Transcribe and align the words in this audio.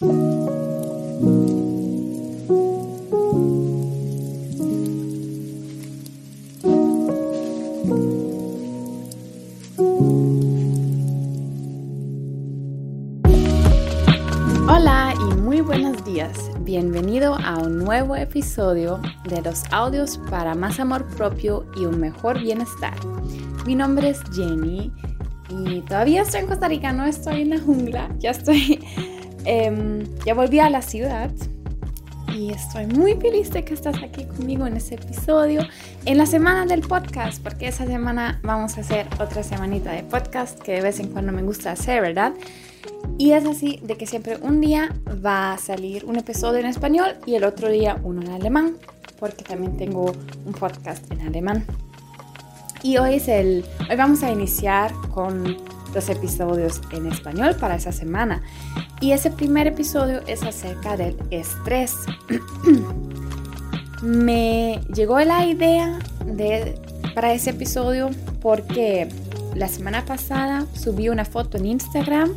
Hola 0.00 0.14
y 15.16 15.34
muy 15.34 15.62
buenos 15.62 16.04
días. 16.04 16.48
Bienvenido 16.60 17.34
a 17.34 17.58
un 17.58 17.78
nuevo 17.78 18.14
episodio 18.14 19.00
de 19.28 19.42
los 19.42 19.64
audios 19.72 20.18
para 20.30 20.54
más 20.54 20.78
amor 20.78 21.08
propio 21.16 21.66
y 21.76 21.86
un 21.86 21.98
mejor 21.98 22.40
bienestar. 22.40 22.94
Mi 23.66 23.74
nombre 23.74 24.10
es 24.10 24.20
Jenny 24.32 24.92
y 25.48 25.80
todavía 25.80 26.22
estoy 26.22 26.42
en 26.42 26.46
Costa 26.46 26.68
Rica, 26.68 26.92
no 26.92 27.04
estoy 27.04 27.42
en 27.42 27.50
la 27.50 27.58
jungla, 27.58 28.14
ya 28.18 28.30
estoy, 28.30 28.78
em, 29.48 30.04
ya 30.26 30.34
volví 30.34 30.60
a 30.60 30.68
la 30.68 30.82
ciudad 30.82 31.30
y 32.34 32.50
estoy 32.50 32.86
muy 32.86 33.14
feliz 33.14 33.50
de 33.50 33.64
que 33.64 33.72
estás 33.72 33.96
aquí 34.02 34.24
conmigo 34.24 34.66
en 34.66 34.76
este 34.76 34.96
episodio, 34.96 35.62
en 36.04 36.18
la 36.18 36.26
semana 36.26 36.66
del 36.66 36.82
podcast, 36.82 37.42
porque 37.42 37.68
esa 37.68 37.86
semana 37.86 38.40
vamos 38.42 38.76
a 38.76 38.82
hacer 38.82 39.06
otra 39.18 39.42
semanita 39.42 39.92
de 39.92 40.02
podcast 40.02 40.60
que 40.60 40.72
de 40.72 40.82
vez 40.82 41.00
en 41.00 41.08
cuando 41.08 41.32
me 41.32 41.42
gusta 41.42 41.72
hacer, 41.72 42.02
¿verdad? 42.02 42.34
Y 43.16 43.32
es 43.32 43.46
así 43.46 43.80
de 43.82 43.96
que 43.96 44.06
siempre 44.06 44.36
un 44.36 44.60
día 44.60 44.94
va 45.24 45.54
a 45.54 45.58
salir 45.58 46.04
un 46.04 46.16
episodio 46.16 46.60
en 46.60 46.66
español 46.66 47.16
y 47.24 47.34
el 47.34 47.44
otro 47.44 47.70
día 47.70 47.98
uno 48.02 48.20
en 48.20 48.28
alemán, 48.28 48.76
porque 49.18 49.44
también 49.44 49.76
tengo 49.78 50.12
un 50.44 50.52
podcast 50.52 51.10
en 51.10 51.22
alemán. 51.22 51.64
Y 52.82 52.98
hoy 52.98 53.14
es 53.14 53.28
el 53.28 53.64
hoy 53.88 53.96
vamos 53.96 54.22
a 54.22 54.30
iniciar 54.30 54.92
con 55.12 55.56
los 55.94 56.08
episodios 56.08 56.80
en 56.92 57.06
español 57.06 57.56
para 57.56 57.76
esa 57.76 57.92
semana. 57.92 58.42
Y 59.00 59.12
ese 59.12 59.30
primer 59.30 59.66
episodio 59.66 60.20
es 60.26 60.42
acerca 60.42 60.96
del 60.96 61.16
estrés. 61.30 61.94
Me 64.02 64.80
llegó 64.94 65.18
la 65.20 65.44
idea 65.46 65.98
de 66.24 66.78
para 67.14 67.32
ese 67.32 67.50
episodio 67.50 68.10
porque 68.40 69.08
la 69.54 69.66
semana 69.66 70.04
pasada 70.04 70.66
subí 70.72 71.08
una 71.08 71.24
foto 71.24 71.56
en 71.56 71.66
Instagram 71.66 72.32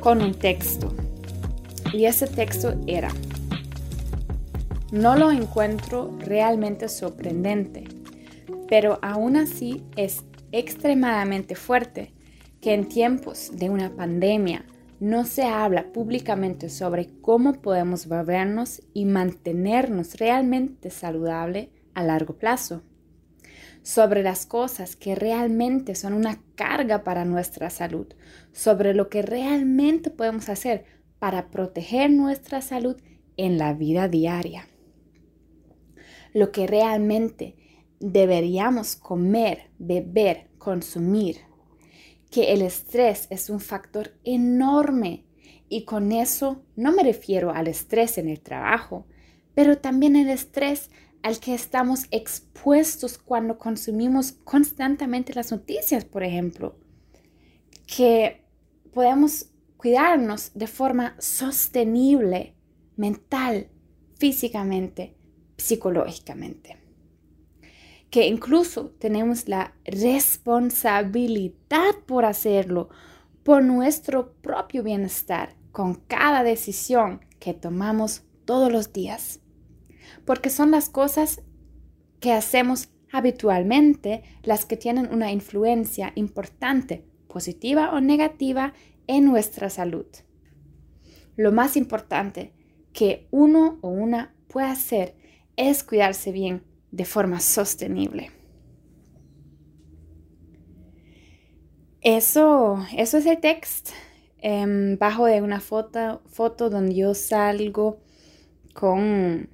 con 0.00 0.20
un 0.20 0.34
texto. 0.34 0.92
Y 1.92 2.04
ese 2.06 2.26
texto 2.26 2.74
era, 2.86 3.10
no 4.90 5.16
lo 5.16 5.30
encuentro 5.30 6.14
realmente 6.18 6.88
sorprendente, 6.88 7.84
pero 8.68 8.98
aún 9.00 9.36
así 9.36 9.82
es 9.96 10.22
extremadamente 10.52 11.54
fuerte 11.54 12.12
que 12.62 12.72
en 12.72 12.88
tiempos 12.88 13.50
de 13.52 13.68
una 13.68 13.94
pandemia 13.94 14.64
no 15.00 15.26
se 15.26 15.42
habla 15.42 15.92
públicamente 15.92 16.70
sobre 16.70 17.10
cómo 17.20 17.60
podemos 17.60 18.06
volvernos 18.06 18.80
y 18.94 19.04
mantenernos 19.04 20.14
realmente 20.14 20.88
saludable 20.88 21.70
a 21.92 22.02
largo 22.02 22.38
plazo 22.38 22.82
sobre 23.82 24.22
las 24.22 24.46
cosas 24.46 24.96
que 24.96 25.14
realmente 25.14 25.94
son 25.94 26.12
una 26.14 26.40
carga 26.54 27.02
para 27.04 27.24
nuestra 27.24 27.68
salud, 27.68 28.06
sobre 28.52 28.94
lo 28.94 29.08
que 29.08 29.22
realmente 29.22 30.10
podemos 30.10 30.48
hacer 30.48 30.84
para 31.18 31.50
proteger 31.50 32.10
nuestra 32.10 32.60
salud 32.60 32.96
en 33.36 33.58
la 33.58 33.74
vida 33.74 34.08
diaria. 34.08 34.68
Lo 36.32 36.52
que 36.52 36.66
realmente 36.66 37.56
deberíamos 38.00 38.96
comer, 38.96 39.70
beber, 39.78 40.48
consumir. 40.58 41.38
Que 42.32 42.52
el 42.52 42.62
estrés 42.62 43.28
es 43.30 43.48
un 43.48 43.60
factor 43.60 44.10
enorme 44.24 45.24
y 45.68 45.84
con 45.84 46.10
eso 46.10 46.64
no 46.74 46.90
me 46.90 47.04
refiero 47.04 47.52
al 47.52 47.68
estrés 47.68 48.18
en 48.18 48.28
el 48.28 48.40
trabajo, 48.40 49.06
pero 49.54 49.78
también 49.78 50.16
el 50.16 50.28
estrés 50.28 50.90
al 51.22 51.38
que 51.38 51.54
estamos 51.54 52.06
expuestos 52.10 53.16
cuando 53.16 53.58
consumimos 53.58 54.32
constantemente 54.32 55.32
las 55.34 55.52
noticias, 55.52 56.04
por 56.04 56.24
ejemplo, 56.24 56.76
que 57.86 58.44
podemos 58.92 59.46
cuidarnos 59.76 60.52
de 60.54 60.66
forma 60.66 61.16
sostenible, 61.18 62.54
mental, 62.96 63.68
físicamente, 64.18 65.16
psicológicamente. 65.56 66.81
Que 68.12 68.28
incluso 68.28 68.94
tenemos 69.00 69.48
la 69.48 69.74
responsabilidad 69.84 71.96
por 72.06 72.24
hacerlo, 72.24 72.88
por 73.42 73.64
nuestro 73.64 74.34
propio 74.34 74.84
bienestar, 74.84 75.56
con 75.72 75.94
cada 75.94 76.44
decisión 76.44 77.24
que 77.40 77.54
tomamos 77.54 78.22
todos 78.44 78.70
los 78.70 78.92
días 78.92 79.42
porque 80.24 80.50
son 80.50 80.70
las 80.70 80.88
cosas 80.88 81.42
que 82.20 82.32
hacemos 82.32 82.88
habitualmente 83.12 84.22
las 84.42 84.64
que 84.64 84.76
tienen 84.76 85.12
una 85.12 85.32
influencia 85.32 86.12
importante, 86.14 87.04
positiva 87.28 87.90
o 87.92 88.00
negativa, 88.00 88.74
en 89.08 89.24
nuestra 89.24 89.68
salud. 89.68 90.06
Lo 91.36 91.50
más 91.50 91.76
importante 91.76 92.52
que 92.92 93.26
uno 93.30 93.78
o 93.82 93.88
una 93.88 94.34
puede 94.48 94.68
hacer 94.68 95.16
es 95.56 95.82
cuidarse 95.82 96.30
bien 96.30 96.62
de 96.92 97.04
forma 97.04 97.40
sostenible. 97.40 98.30
Eso, 102.02 102.84
eso 102.96 103.18
es 103.18 103.26
el 103.26 103.38
texto 103.38 103.92
em, 104.38 104.98
bajo 104.98 105.24
de 105.26 105.40
una 105.40 105.60
foto, 105.60 106.22
foto 106.26 106.68
donde 106.68 106.94
yo 106.94 107.14
salgo 107.14 108.00
con 108.74 109.48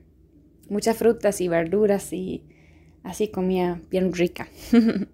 muchas 0.68 0.96
frutas 0.96 1.40
y 1.40 1.48
verduras 1.48 2.12
y 2.12 2.44
así 3.02 3.28
comía 3.28 3.80
bien 3.90 4.12
rica. 4.12 4.48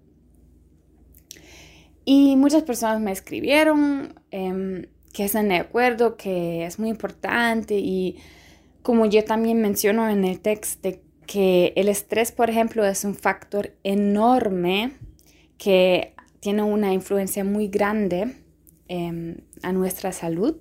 y 2.05 2.35
muchas 2.37 2.63
personas 2.63 3.01
me 3.01 3.11
escribieron 3.11 4.15
em, 4.31 4.85
que 5.13 5.25
están 5.25 5.49
de 5.49 5.57
acuerdo, 5.57 6.17
que 6.17 6.65
es 6.65 6.79
muy 6.79 6.89
importante 6.89 7.77
y 7.77 8.17
como 8.81 9.07
yo 9.07 9.25
también 9.25 9.61
menciono 9.61 10.09
en 10.09 10.23
el 10.23 10.39
texto, 10.39 10.89
que 11.25 11.73
el 11.75 11.89
estrés, 11.89 12.31
por 12.31 12.49
ejemplo, 12.49 12.85
es 12.85 13.03
un 13.03 13.15
factor 13.15 13.75
enorme 13.83 14.93
que 15.57 16.15
tiene 16.39 16.63
una 16.63 16.93
influencia 16.93 17.43
muy 17.43 17.67
grande 17.67 18.35
em, 18.87 19.37
a 19.63 19.71
nuestra 19.71 20.11
salud 20.11 20.57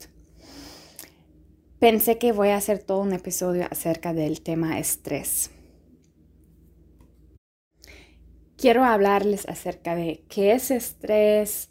pensé 1.84 2.16
que 2.16 2.32
voy 2.32 2.48
a 2.48 2.56
hacer 2.56 2.78
todo 2.78 3.03
un 3.03 3.12
episodio 3.12 3.66
acerca 3.70 4.14
del 4.14 4.41
tema 4.41 4.78
estrés. 4.78 5.50
Quiero 8.56 8.84
hablarles 8.84 9.47
acerca 9.47 9.94
de 9.94 10.24
qué 10.30 10.53
es 10.53 10.70
estrés, 10.70 11.69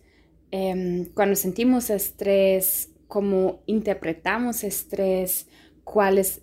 em, 0.51 1.05
cuando 1.15 1.35
sentimos 1.35 1.89
estrés, 1.89 2.91
cómo 3.07 3.63
interpretamos 3.65 4.63
estrés, 4.63 5.47
cuáles 5.83 6.42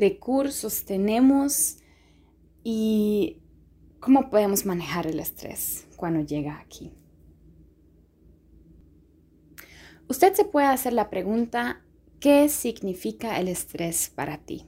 recursos 0.00 0.84
tenemos 0.84 1.78
y 2.64 3.38
cómo 4.00 4.30
podemos 4.30 4.66
manejar 4.66 5.06
el 5.06 5.20
estrés 5.20 5.86
cuando 5.96 6.20
llega 6.20 6.58
aquí. 6.58 6.92
Usted 10.08 10.34
se 10.34 10.44
puede 10.44 10.66
hacer 10.66 10.92
la 10.92 11.08
pregunta, 11.10 11.84
¿Qué 12.20 12.50
significa 12.50 13.40
el 13.40 13.48
estrés 13.48 14.10
para 14.10 14.36
ti? 14.36 14.66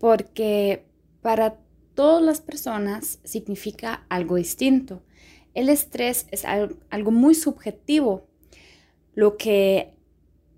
Porque 0.00 0.86
para 1.22 1.60
todas 1.94 2.20
las 2.20 2.40
personas 2.40 3.20
significa 3.22 4.04
algo 4.08 4.34
distinto. 4.34 5.04
El 5.54 5.68
estrés 5.68 6.26
es 6.32 6.44
algo 6.44 7.12
muy 7.12 7.36
subjetivo. 7.36 8.26
Lo 9.14 9.36
que 9.36 9.93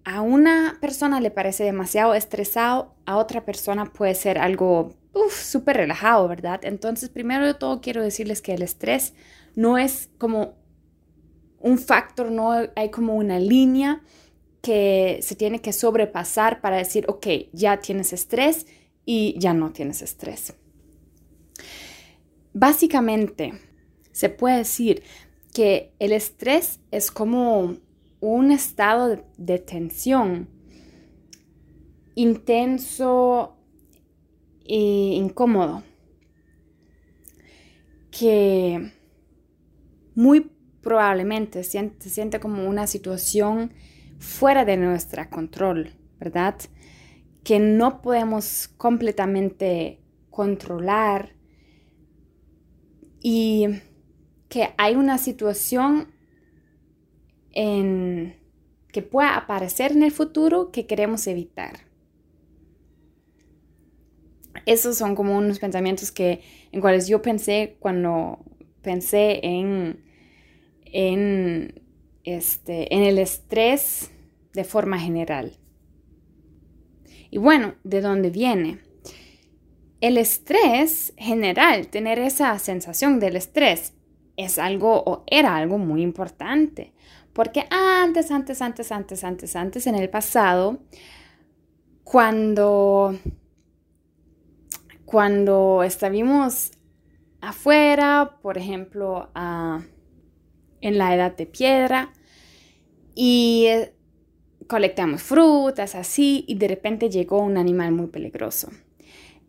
a 0.06 0.20
una 0.20 0.78
persona 0.80 1.20
le 1.20 1.32
parece 1.32 1.64
demasiado 1.64 2.14
estresado, 2.14 2.94
a 3.06 3.16
otra 3.16 3.44
persona 3.44 3.92
puede 3.92 4.14
ser 4.14 4.38
algo 4.38 4.94
súper 5.30 5.78
relajado, 5.78 6.28
¿verdad? 6.28 6.60
Entonces, 6.62 7.08
primero 7.08 7.44
de 7.44 7.54
todo, 7.54 7.80
quiero 7.80 8.04
decirles 8.04 8.40
que 8.40 8.54
el 8.54 8.62
estrés 8.62 9.14
no 9.56 9.78
es 9.78 10.08
como 10.18 10.54
un 11.58 11.78
factor, 11.78 12.30
no 12.30 12.52
hay 12.76 12.90
como 12.92 13.16
una 13.16 13.40
línea 13.40 14.00
que 14.62 15.18
se 15.22 15.34
tiene 15.34 15.60
que 15.60 15.72
sobrepasar 15.72 16.60
para 16.60 16.76
decir, 16.76 17.04
ok, 17.08 17.26
ya 17.52 17.80
tienes 17.80 18.12
estrés 18.12 18.66
y 19.04 19.34
ya 19.40 19.54
no 19.54 19.72
tienes 19.72 20.02
estrés. 20.02 20.54
Básicamente, 22.52 23.54
se 24.12 24.28
puede 24.28 24.58
decir 24.58 25.02
que 25.52 25.92
el 25.98 26.12
estrés 26.12 26.78
es 26.92 27.10
como 27.10 27.76
un 28.20 28.50
estado 28.50 29.22
de, 29.36 29.58
tensión 29.58 30.48
intenso 32.14 33.56
e 34.64 35.14
incómodo 35.14 35.82
que 38.10 38.92
muy 40.14 40.50
probablemente 40.80 41.62
se 41.62 41.92
siente 41.98 42.40
como 42.40 42.66
una 42.66 42.86
situación 42.86 43.72
fuera 44.18 44.64
de 44.64 44.76
nuestro 44.78 45.28
control, 45.28 45.92
¿verdad? 46.18 46.56
Que 47.44 47.58
no 47.58 48.00
podemos 48.00 48.68
completamente 48.76 50.00
controlar 50.30 51.34
y 53.20 53.66
que 54.48 54.70
hay 54.78 54.94
una 54.94 55.18
situación 55.18 56.15
en, 57.56 58.36
que 58.92 59.00
pueda 59.02 59.34
aparecer 59.34 59.92
en 59.92 60.02
el 60.02 60.12
futuro 60.12 60.70
que 60.70 60.86
queremos 60.86 61.26
evitar. 61.26 61.80
Esos 64.66 64.98
son 64.98 65.16
como 65.16 65.36
unos 65.36 65.58
pensamientos 65.58 66.12
que, 66.12 66.42
en 66.70 66.80
cuales 66.80 67.08
yo 67.08 67.22
pensé 67.22 67.76
cuando 67.80 68.38
pensé 68.82 69.40
en, 69.42 70.04
en, 70.84 71.82
este, 72.24 72.94
en 72.94 73.02
el 73.02 73.18
estrés 73.18 74.10
de 74.52 74.64
forma 74.64 74.98
general. 74.98 75.56
Y 77.30 77.38
bueno, 77.38 77.74
¿de 77.84 78.02
dónde 78.02 78.30
viene? 78.30 78.80
El 80.02 80.18
estrés 80.18 81.14
general, 81.16 81.88
tener 81.88 82.18
esa 82.18 82.58
sensación 82.58 83.18
del 83.18 83.36
estrés, 83.36 83.94
es 84.36 84.58
algo 84.58 85.02
o 85.06 85.24
era 85.26 85.56
algo 85.56 85.78
muy 85.78 86.02
importante. 86.02 86.92
Porque 87.36 87.66
antes, 87.68 88.30
antes, 88.30 88.62
antes, 88.62 88.90
antes, 88.90 89.22
antes, 89.22 89.56
antes, 89.56 89.86
en 89.86 89.94
el 89.94 90.08
pasado, 90.08 90.78
cuando, 92.02 93.14
cuando 95.04 95.82
estábamos 95.82 96.70
afuera, 97.42 98.38
por 98.40 98.56
ejemplo, 98.56 99.28
en 99.34 100.96
la 100.96 101.14
edad 101.14 101.36
de 101.36 101.44
piedra, 101.44 102.10
y 103.14 103.66
eh, 103.66 103.94
colectamos 104.66 105.22
frutas 105.22 105.94
así, 105.94 106.46
y 106.48 106.54
de 106.54 106.68
repente 106.68 107.10
llegó 107.10 107.42
un 107.42 107.58
animal 107.58 107.92
muy 107.92 108.06
peligroso. 108.06 108.70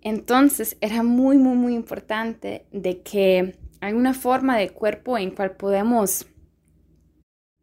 Entonces 0.02 0.76
era 0.82 1.04
muy, 1.04 1.38
muy, 1.38 1.56
muy 1.56 1.74
importante 1.74 2.66
de 2.74 3.02
que 3.02 3.58
hay 3.80 3.94
una 3.94 4.14
forma 4.14 4.58
de 4.58 4.72
cuerpo 4.72 5.18
en 5.18 5.32
cual 5.32 5.56
podemos 5.56 6.26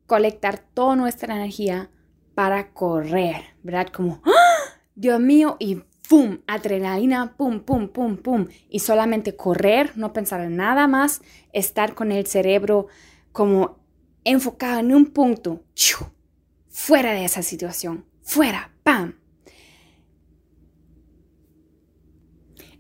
colectar 0.07 0.59
toda 0.59 0.97
nuestra 0.97 1.35
energía 1.35 1.91
para 2.35 2.73
correr, 2.73 3.57
¿verdad? 3.63 3.89
Como, 3.89 4.21
¡Ah! 4.25 4.81
Dios 4.95 5.21
mío, 5.21 5.57
y 5.59 5.83
¡pum! 6.09 6.39
Adrenalina, 6.47 7.37
¡pum, 7.37 7.61
pum, 7.61 7.89
pum, 7.89 8.17
pum! 8.17 8.47
Y 8.69 8.81
solamente 8.81 9.37
correr, 9.37 9.97
no 9.97 10.13
pensar 10.13 10.41
en 10.41 10.57
nada 10.57 10.87
más, 10.87 11.23
estar 11.53 11.95
con 11.95 12.13
el 12.13 12.27
cerebro 12.27 12.89
como 13.33 13.79
enfocado 14.25 14.81
en 14.81 14.95
un 14.95 15.07
punto, 15.07 15.63
fuera 16.69 17.13
de 17.13 17.25
esa 17.25 17.43
situación, 17.43 18.05
fuera, 18.23 18.73
¡pam! 18.83 19.15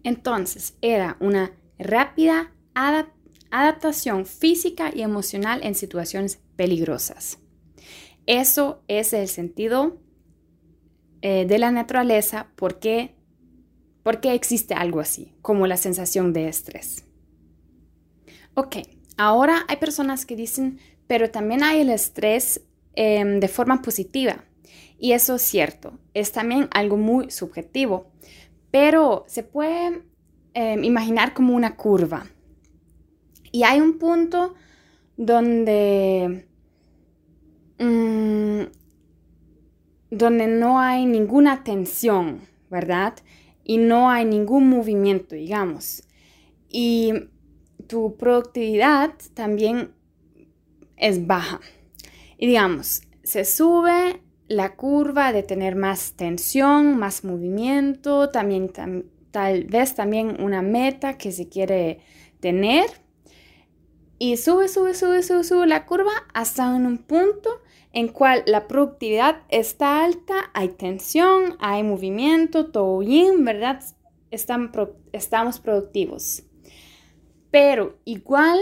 Entonces 0.02 0.76
era 0.82 1.16
una 1.20 1.52
rápida 1.78 2.52
adaptación 2.74 3.23
física 4.26 4.90
y 4.94 5.02
emocional 5.02 5.60
en 5.62 5.74
situaciones 5.74 6.40
peligrosas. 6.56 7.38
Eso 8.26 8.82
es 8.88 9.12
el 9.12 9.28
sentido 9.28 9.98
eh, 11.22 11.46
de 11.46 11.58
la 11.58 11.70
naturaleza 11.70 12.48
porque, 12.56 13.14
porque 14.02 14.34
existe 14.34 14.74
algo 14.74 15.00
así, 15.00 15.34
como 15.42 15.66
la 15.66 15.76
sensación 15.76 16.32
de 16.32 16.48
estrés. 16.48 17.04
Ok, 18.54 18.76
ahora 19.16 19.64
hay 19.68 19.76
personas 19.76 20.26
que 20.26 20.36
dicen, 20.36 20.78
pero 21.06 21.30
también 21.30 21.62
hay 21.62 21.80
el 21.80 21.90
estrés 21.90 22.62
em, 22.94 23.40
de 23.40 23.48
forma 23.48 23.82
positiva. 23.82 24.44
Y 24.98 25.12
eso 25.12 25.36
es 25.36 25.42
cierto, 25.42 25.98
es 26.14 26.32
también 26.32 26.68
algo 26.72 26.96
muy 26.96 27.30
subjetivo, 27.30 28.10
pero 28.70 29.24
se 29.28 29.42
puede 29.42 30.02
em, 30.54 30.84
imaginar 30.84 31.34
como 31.34 31.54
una 31.54 31.76
curva. 31.76 32.26
Y 33.54 33.62
hay 33.62 33.80
un 33.80 33.98
punto 34.00 34.54
donde, 35.16 36.48
mm, 37.78 38.62
donde 40.10 40.46
no 40.48 40.80
hay 40.80 41.06
ninguna 41.06 41.62
tensión, 41.62 42.40
¿verdad? 42.68 43.14
Y 43.62 43.76
no 43.76 44.10
hay 44.10 44.24
ningún 44.24 44.68
movimiento, 44.68 45.36
digamos. 45.36 46.02
Y 46.68 47.12
tu 47.86 48.16
productividad 48.16 49.14
también 49.34 49.92
es 50.96 51.24
baja. 51.24 51.60
Y 52.36 52.48
digamos, 52.48 53.02
se 53.22 53.44
sube 53.44 54.20
la 54.48 54.74
curva 54.74 55.32
de 55.32 55.44
tener 55.44 55.76
más 55.76 56.14
tensión, 56.14 56.98
más 56.98 57.22
movimiento, 57.22 58.30
también 58.30 58.72
tal 59.30 59.64
vez 59.66 59.94
también 59.94 60.42
una 60.42 60.60
meta 60.60 61.16
que 61.16 61.30
se 61.30 61.48
quiere 61.48 62.00
tener 62.40 63.03
y 64.18 64.36
sube, 64.36 64.68
sube, 64.68 64.94
sube, 64.94 65.22
sube, 65.22 65.44
sube 65.44 65.66
la 65.66 65.86
curva 65.86 66.12
hasta 66.32 66.74
en 66.76 66.86
un 66.86 66.98
punto 66.98 67.60
en 67.92 68.08
cual 68.08 68.42
la 68.46 68.66
productividad 68.66 69.42
está 69.48 70.04
alta, 70.04 70.50
hay 70.52 70.68
tensión, 70.68 71.56
hay 71.60 71.82
movimiento, 71.82 72.66
todo 72.70 72.98
bien, 72.98 73.44
¿verdad? 73.44 73.82
estamos 75.12 75.60
productivos. 75.60 76.42
Pero 77.52 78.00
igual 78.04 78.58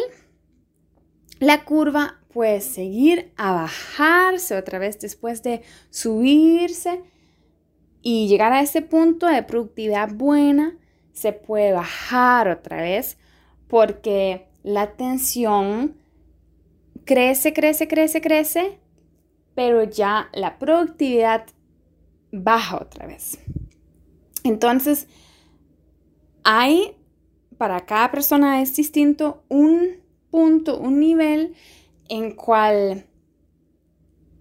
la 1.40 1.64
curva 1.64 2.20
puede 2.28 2.60
seguir 2.60 3.32
a 3.36 3.52
bajarse 3.52 4.56
otra 4.56 4.78
vez 4.78 4.98
después 5.00 5.42
de 5.42 5.62
subirse 5.88 7.02
y 8.02 8.28
llegar 8.28 8.52
a 8.52 8.60
ese 8.60 8.82
punto 8.82 9.26
de 9.26 9.42
productividad 9.42 10.12
buena, 10.12 10.76
se 11.12 11.32
puede 11.32 11.72
bajar 11.72 12.48
otra 12.48 12.82
vez 12.82 13.16
porque 13.66 14.51
la 14.62 14.92
tensión 14.92 15.96
crece, 17.04 17.52
crece, 17.52 17.88
crece, 17.88 18.20
crece, 18.20 18.78
pero 19.54 19.84
ya 19.84 20.28
la 20.32 20.58
productividad 20.58 21.46
baja 22.30 22.76
otra 22.76 23.06
vez. 23.06 23.38
Entonces, 24.44 25.08
hay, 26.44 26.96
para 27.58 27.84
cada 27.86 28.10
persona 28.10 28.62
es 28.62 28.74
distinto, 28.74 29.44
un 29.48 30.00
punto, 30.30 30.78
un 30.78 30.98
nivel 30.98 31.54
en 32.08 32.34
cual 32.34 33.06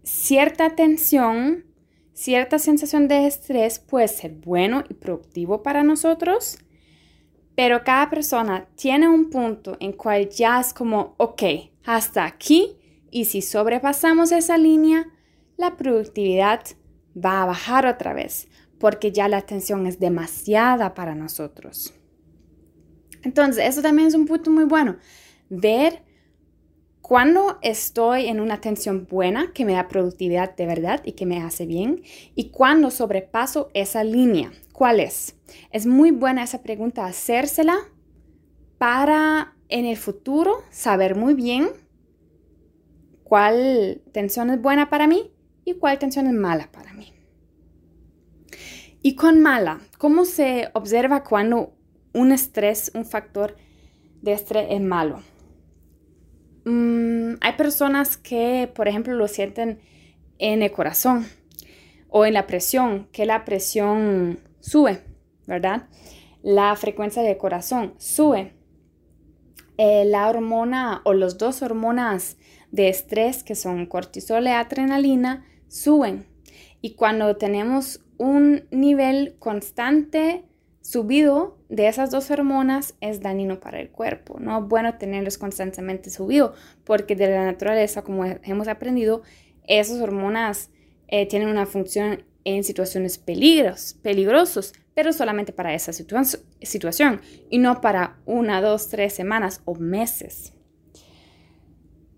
cierta 0.03 0.75
tensión, 0.75 1.65
cierta 2.13 2.59
sensación 2.59 3.07
de 3.07 3.27
estrés 3.27 3.79
puede 3.79 4.07
ser 4.07 4.33
bueno 4.33 4.83
y 4.89 4.93
productivo 4.93 5.63
para 5.63 5.83
nosotros 5.83 6.57
pero 7.55 7.83
cada 7.83 8.09
persona 8.09 8.67
tiene 8.75 9.09
un 9.09 9.29
punto 9.29 9.77
en 9.79 9.93
cual 9.93 10.29
ya 10.29 10.59
es 10.59 10.73
como, 10.73 11.15
ok, 11.17 11.43
hasta 11.85 12.25
aquí, 12.25 12.77
y 13.09 13.25
si 13.25 13.41
sobrepasamos 13.41 14.31
esa 14.31 14.57
línea, 14.57 15.07
la 15.57 15.75
productividad 15.77 16.61
va 17.13 17.43
a 17.43 17.45
bajar 17.45 17.85
otra 17.85 18.13
vez, 18.13 18.47
porque 18.79 19.11
ya 19.11 19.27
la 19.27 19.37
atención 19.37 19.85
es 19.85 19.99
demasiada 19.99 20.93
para 20.93 21.13
nosotros. 21.13 21.93
Entonces, 23.23 23.65
eso 23.65 23.81
también 23.81 24.07
es 24.07 24.15
un 24.15 24.25
punto 24.25 24.49
muy 24.49 24.63
bueno, 24.63 24.97
ver 25.49 26.03
cuando 27.01 27.59
estoy 27.61 28.27
en 28.27 28.39
una 28.39 28.61
tensión 28.61 29.05
buena 29.05 29.51
que 29.53 29.65
me 29.65 29.73
da 29.73 29.89
productividad 29.89 30.55
de 30.55 30.65
verdad 30.65 31.01
y 31.03 31.11
que 31.11 31.25
me 31.25 31.41
hace 31.43 31.65
bien, 31.65 32.01
y 32.35 32.49
cuando 32.51 32.89
sobrepaso 32.89 33.69
esa 33.73 34.03
línea, 34.03 34.53
¿Cuál 34.81 34.99
es? 34.99 35.37
Es 35.69 35.85
muy 35.85 36.09
buena 36.09 36.41
esa 36.41 36.63
pregunta 36.63 37.05
hacérsela 37.05 37.77
para 38.79 39.53
en 39.69 39.85
el 39.85 39.95
futuro 39.95 40.63
saber 40.71 41.13
muy 41.13 41.35
bien 41.35 41.69
cuál 43.23 44.01
tensión 44.11 44.49
es 44.49 44.59
buena 44.59 44.89
para 44.89 45.05
mí 45.05 45.29
y 45.65 45.75
cuál 45.75 45.99
tensión 45.99 46.25
es 46.25 46.33
mala 46.33 46.71
para 46.71 46.93
mí. 46.93 47.13
Y 49.03 49.13
con 49.13 49.39
mala, 49.39 49.81
¿cómo 49.99 50.25
se 50.25 50.69
observa 50.73 51.23
cuando 51.23 51.75
un 52.15 52.31
estrés, 52.31 52.91
un 52.95 53.05
factor 53.05 53.57
de 54.23 54.33
estrés 54.33 54.65
es 54.71 54.81
malo? 54.81 55.21
Mm, 56.65 57.33
hay 57.39 57.53
personas 57.55 58.17
que, 58.17 58.67
por 58.73 58.87
ejemplo, 58.87 59.13
lo 59.13 59.27
sienten 59.27 59.79
en 60.39 60.63
el 60.63 60.71
corazón 60.71 61.27
o 62.09 62.25
en 62.25 62.33
la 62.33 62.47
presión, 62.47 63.09
que 63.11 63.27
la 63.27 63.45
presión 63.45 64.39
sube, 64.61 65.03
¿verdad? 65.47 65.87
La 66.41 66.75
frecuencia 66.75 67.21
del 67.21 67.37
corazón 67.37 67.93
sube. 67.97 68.53
Eh, 69.77 70.05
la 70.05 70.29
hormona 70.29 71.01
o 71.05 71.13
los 71.13 71.37
dos 71.37 71.61
hormonas 71.61 72.37
de 72.71 72.89
estrés 72.89 73.43
que 73.43 73.55
son 73.55 73.85
cortisol 73.85 74.45
y 74.45 74.49
adrenalina 74.49 75.45
suben. 75.67 76.25
Y 76.81 76.95
cuando 76.95 77.35
tenemos 77.35 78.03
un 78.17 78.63
nivel 78.71 79.35
constante 79.39 80.45
subido 80.81 81.57
de 81.69 81.87
esas 81.87 82.11
dos 82.11 82.29
hormonas 82.31 82.95
es 83.01 83.21
dañino 83.21 83.59
para 83.59 83.79
el 83.79 83.89
cuerpo. 83.89 84.39
No 84.39 84.59
es 84.59 84.67
bueno 84.67 84.97
tenerlos 84.97 85.37
constantemente 85.37 86.09
subidos 86.09 86.57
porque 86.83 87.15
de 87.15 87.29
la 87.29 87.45
naturaleza, 87.45 88.03
como 88.03 88.25
hemos 88.25 88.67
aprendido, 88.67 89.21
esas 89.67 90.01
hormonas 90.01 90.69
eh, 91.07 91.27
tienen 91.27 91.49
una 91.49 91.65
función 91.65 92.23
en 92.43 92.63
situaciones 92.63 93.17
peligros, 93.17 93.95
peligrosos, 94.01 94.73
pero 94.93 95.13
solamente 95.13 95.53
para 95.53 95.73
esa 95.73 95.93
situación 95.93 97.21
y 97.49 97.57
no 97.57 97.81
para 97.81 98.19
una, 98.25 98.61
dos, 98.61 98.89
tres 98.89 99.13
semanas 99.13 99.61
o 99.65 99.75
meses. 99.75 100.53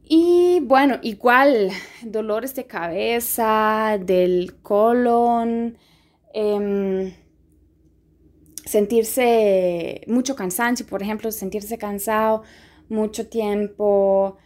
Y 0.05 0.59
bueno, 0.61 0.99
igual 1.01 1.71
dolores 2.03 2.55
de 2.55 2.67
cabeza, 2.67 3.97
del 3.99 4.57
colon, 4.61 5.77
em, 6.33 7.13
sentirse 8.65 10.01
mucho 10.07 10.35
cansancio, 10.35 10.85
por 10.85 11.01
ejemplo, 11.01 11.31
sentirse 11.31 11.77
cansado 11.77 12.43
mucho 12.89 13.27
tiempo 13.27 14.37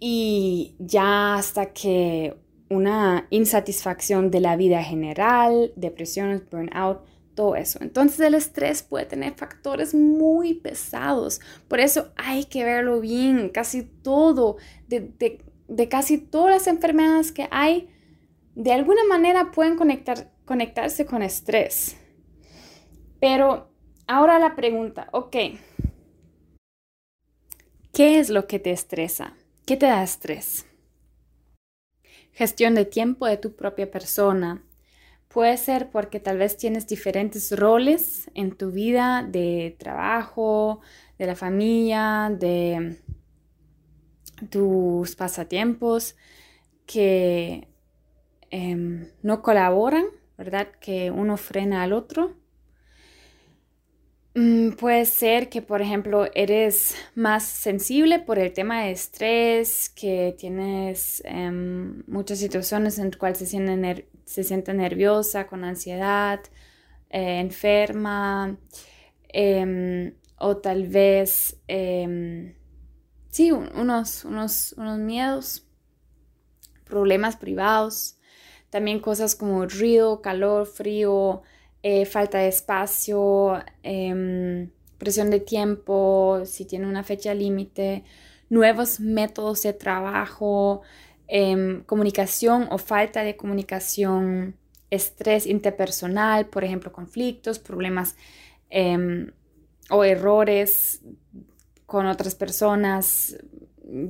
y 0.00 0.74
ya 0.78 1.34
hasta 1.34 1.72
que 1.72 2.34
una 2.70 3.26
insatisfacción 3.30 4.30
de 4.30 4.40
la 4.40 4.56
vida 4.56 4.82
general, 4.82 5.72
depresiones, 5.76 6.48
burnout, 6.48 7.02
todo 7.34 7.56
eso. 7.56 7.80
Entonces 7.82 8.20
el 8.20 8.34
estrés 8.34 8.82
puede 8.82 9.06
tener 9.06 9.34
factores 9.34 9.92
muy 9.92 10.54
pesados. 10.54 11.40
Por 11.68 11.80
eso 11.80 12.12
hay 12.16 12.44
que 12.44 12.64
verlo 12.64 13.00
bien. 13.00 13.48
Casi 13.48 13.82
todo, 13.82 14.56
de, 14.86 15.88
casi 15.88 16.18
todas 16.18 16.50
las 16.50 16.66
enfermedades 16.68 17.32
que 17.32 17.48
hay, 17.50 17.88
de 18.54 18.72
alguna 18.72 19.02
manera 19.04 19.50
pueden 19.50 19.76
conectar, 19.76 20.30
conectarse 20.44 21.04
con 21.06 21.22
estrés. 21.22 21.96
Pero 23.20 23.68
ahora 24.06 24.38
la 24.38 24.54
pregunta, 24.54 25.08
ok, 25.12 25.36
¿qué 27.92 28.20
es 28.20 28.30
lo 28.30 28.46
que 28.46 28.60
te 28.60 28.70
estresa? 28.70 29.34
¿Qué 29.66 29.76
te 29.76 29.86
da 29.86 30.04
estrés? 30.04 30.66
Gestión 32.32 32.74
de 32.74 32.84
tiempo 32.84 33.26
de 33.26 33.36
tu 33.36 33.54
propia 33.54 33.90
persona. 33.90 34.62
Puede 35.28 35.56
ser 35.56 35.90
porque 35.90 36.18
tal 36.18 36.38
vez 36.38 36.56
tienes 36.56 36.86
diferentes 36.86 37.56
roles 37.56 38.30
en 38.34 38.56
tu 38.56 38.72
vida 38.72 39.22
de 39.22 39.76
trabajo, 39.78 40.80
de 41.18 41.26
la 41.26 41.36
familia, 41.36 42.34
de 42.36 42.98
tus 44.48 45.14
pasatiempos 45.14 46.16
que 46.86 47.68
em, 48.50 49.08
no 49.22 49.42
colaboran, 49.42 50.06
¿verdad? 50.36 50.68
Que 50.80 51.10
uno 51.10 51.36
frena 51.36 51.82
al 51.82 51.92
otro. 51.92 52.39
Mm, 54.34 54.72
puede 54.72 55.06
ser 55.06 55.48
que, 55.48 55.60
por 55.60 55.82
ejemplo, 55.82 56.26
eres 56.34 56.94
más 57.16 57.42
sensible 57.44 58.20
por 58.20 58.38
el 58.38 58.52
tema 58.52 58.82
de 58.84 58.92
estrés, 58.92 59.88
que 59.90 60.34
tienes 60.38 61.20
em, 61.24 62.04
muchas 62.06 62.38
situaciones 62.38 62.98
en 62.98 63.06
las 63.06 63.16
cuales 63.16 63.38
se 63.38 63.46
siente, 63.46 64.08
se 64.24 64.44
siente 64.44 64.72
nerviosa, 64.72 65.46
con 65.48 65.64
ansiedad, 65.64 66.40
eh, 67.10 67.40
enferma, 67.40 68.56
em, 69.28 70.14
o 70.38 70.56
tal 70.58 70.86
vez, 70.86 71.56
em, 71.68 72.54
sí, 73.30 73.50
unos, 73.52 74.24
unos, 74.24 74.74
unos 74.74 74.98
miedos, 74.98 75.66
problemas 76.84 77.36
privados, 77.36 78.16
también 78.70 79.00
cosas 79.00 79.34
como 79.36 79.66
ruido, 79.66 80.22
calor, 80.22 80.66
frío, 80.66 81.42
eh, 81.82 82.04
falta 82.04 82.38
de 82.38 82.48
espacio, 82.48 83.58
em, 83.82 84.70
presión 84.98 85.30
de 85.30 85.40
tiempo, 85.40 86.42
si 86.44 86.64
tiene 86.66 86.86
una 86.86 87.02
fecha 87.02 87.34
límite, 87.34 88.04
nuevos 88.50 89.00
métodos 89.00 89.62
de 89.62 89.72
trabajo, 89.72 90.82
em, 91.28 91.82
comunicación 91.84 92.68
o 92.70 92.78
falta 92.78 93.22
de 93.22 93.36
comunicación, 93.36 94.56
estrés 94.90 95.46
interpersonal, 95.46 96.46
por 96.46 96.64
ejemplo, 96.64 96.92
conflictos, 96.92 97.58
problemas 97.58 98.16
em, 98.70 99.32
o 99.90 100.04
errores 100.04 101.00
con 101.86 102.06
otras 102.06 102.34
personas, 102.34 103.36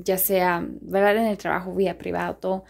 ya 0.05 0.19
sea, 0.19 0.67
¿verdad? 0.83 1.17
En 1.17 1.27
el 1.27 1.39
trabajo, 1.39 1.75
vida 1.75 1.97
privado, 1.99 2.37
todo 2.37 2.65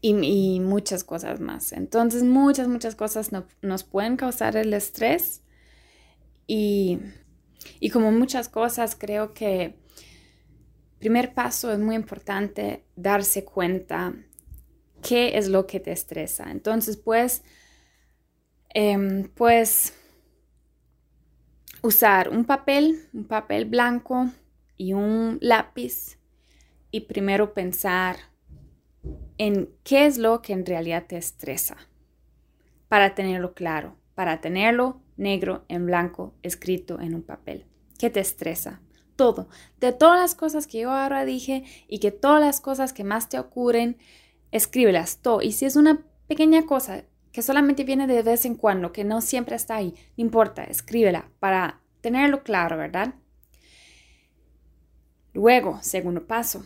y, 0.00 0.60
muchas 0.60 1.04
cosas 1.04 1.40
más. 1.40 1.72
Entonces, 1.72 2.22
muchas, 2.22 2.68
muchas 2.68 2.94
cosas 2.94 3.30
nos 3.62 3.84
pueden 3.84 4.16
causar 4.16 4.56
el 4.56 4.72
estrés 4.74 5.42
y, 6.46 7.00
y 7.80 7.90
como 7.90 8.12
muchas 8.12 8.48
cosas, 8.48 8.96
creo 8.96 9.34
que 9.34 9.76
primer 10.98 11.34
paso 11.34 11.72
es 11.72 11.78
muy 11.78 11.94
importante 11.94 12.84
darse 12.96 13.44
cuenta 13.44 14.14
qué 15.02 15.38
es 15.38 15.48
lo 15.48 15.66
que 15.66 15.80
te 15.80 15.92
estresa. 15.92 16.50
Entonces, 16.50 16.96
pues, 16.96 17.42
pues 19.34 19.94
usar 21.82 22.28
un 22.28 22.44
papel, 22.44 23.08
un 23.12 23.24
papel 23.24 23.64
blanco 23.64 24.30
y 24.76 24.92
un 24.92 25.38
lápiz 25.40 26.18
y 26.90 27.00
primero 27.00 27.54
pensar 27.54 28.16
en 29.38 29.70
qué 29.84 30.06
es 30.06 30.18
lo 30.18 30.42
que 30.42 30.52
en 30.52 30.66
realidad 30.66 31.06
te 31.06 31.16
estresa, 31.16 31.76
para 32.88 33.14
tenerlo 33.14 33.54
claro, 33.54 33.96
para 34.14 34.40
tenerlo 34.40 35.00
negro 35.16 35.64
en 35.68 35.86
blanco 35.86 36.34
escrito 36.42 37.00
en 37.00 37.14
un 37.14 37.22
papel. 37.22 37.66
¿Qué 37.98 38.10
te 38.10 38.20
estresa? 38.20 38.80
Todo, 39.16 39.48
de 39.80 39.92
todas 39.92 40.20
las 40.20 40.34
cosas 40.34 40.66
que 40.66 40.80
yo 40.80 40.90
ahora 40.90 41.24
dije 41.24 41.64
y 41.88 41.98
que 41.98 42.12
todas 42.12 42.40
las 42.40 42.60
cosas 42.60 42.92
que 42.92 43.04
más 43.04 43.28
te 43.28 43.38
ocurren, 43.38 43.96
escríbelas 44.52 45.18
todo. 45.18 45.42
Y 45.42 45.52
si 45.52 45.64
es 45.64 45.76
una 45.76 46.04
pequeña 46.28 46.66
cosa 46.66 47.04
que 47.32 47.42
solamente 47.42 47.84
viene 47.84 48.06
de 48.06 48.22
vez 48.22 48.44
en 48.44 48.54
cuando, 48.54 48.92
que 48.92 49.04
no 49.04 49.20
siempre 49.20 49.56
está 49.56 49.76
ahí, 49.76 49.94
no 50.16 50.22
importa, 50.24 50.64
escríbela 50.64 51.30
para 51.40 51.80
tenerlo 52.00 52.42
claro, 52.42 52.76
¿verdad? 52.76 53.14
Luego, 55.32 55.78
segundo 55.82 56.26
paso, 56.26 56.64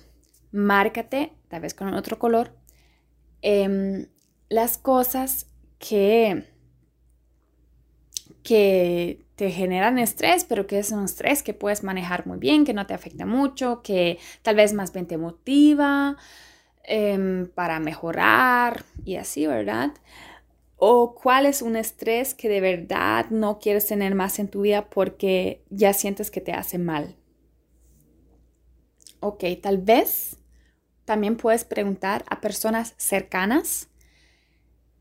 márcate, 0.52 1.32
tal 1.48 1.62
vez 1.62 1.74
con 1.74 1.92
otro 1.94 2.18
color, 2.18 2.52
Em, 3.42 4.06
las 4.48 4.78
cosas 4.78 5.48
que, 5.80 6.44
que 8.44 9.24
te 9.34 9.50
generan 9.50 9.98
estrés, 9.98 10.44
pero 10.44 10.68
que 10.68 10.78
es 10.78 10.92
un 10.92 11.04
estrés 11.04 11.42
que 11.42 11.52
puedes 11.52 11.82
manejar 11.82 12.26
muy 12.26 12.38
bien, 12.38 12.64
que 12.64 12.72
no 12.72 12.86
te 12.86 12.94
afecta 12.94 13.26
mucho, 13.26 13.82
que 13.82 14.18
tal 14.42 14.54
vez 14.54 14.72
más 14.74 14.92
bien 14.92 15.06
te 15.06 15.18
motiva 15.18 16.16
em, 16.84 17.48
para 17.48 17.80
mejorar 17.80 18.84
y 19.04 19.16
así, 19.16 19.46
¿verdad? 19.48 19.90
O 20.76 21.14
cuál 21.14 21.46
es 21.46 21.62
un 21.62 21.74
estrés 21.76 22.34
que 22.34 22.48
de 22.48 22.60
verdad 22.60 23.26
no 23.30 23.58
quieres 23.58 23.86
tener 23.86 24.14
más 24.14 24.38
en 24.38 24.48
tu 24.48 24.62
vida 24.62 24.88
porque 24.88 25.64
ya 25.70 25.92
sientes 25.94 26.30
que 26.30 26.40
te 26.40 26.52
hace 26.52 26.78
mal. 26.78 27.16
Ok, 29.20 29.44
tal 29.62 29.78
vez 29.78 30.36
también 31.04 31.36
puedes 31.36 31.64
preguntar 31.64 32.24
a 32.28 32.40
personas 32.40 32.94
cercanas 32.96 33.88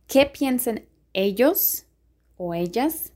qué 0.07 0.25
piensan 0.25 0.85
ellos 1.13 1.85
o 2.37 2.53
ellas 2.53 3.13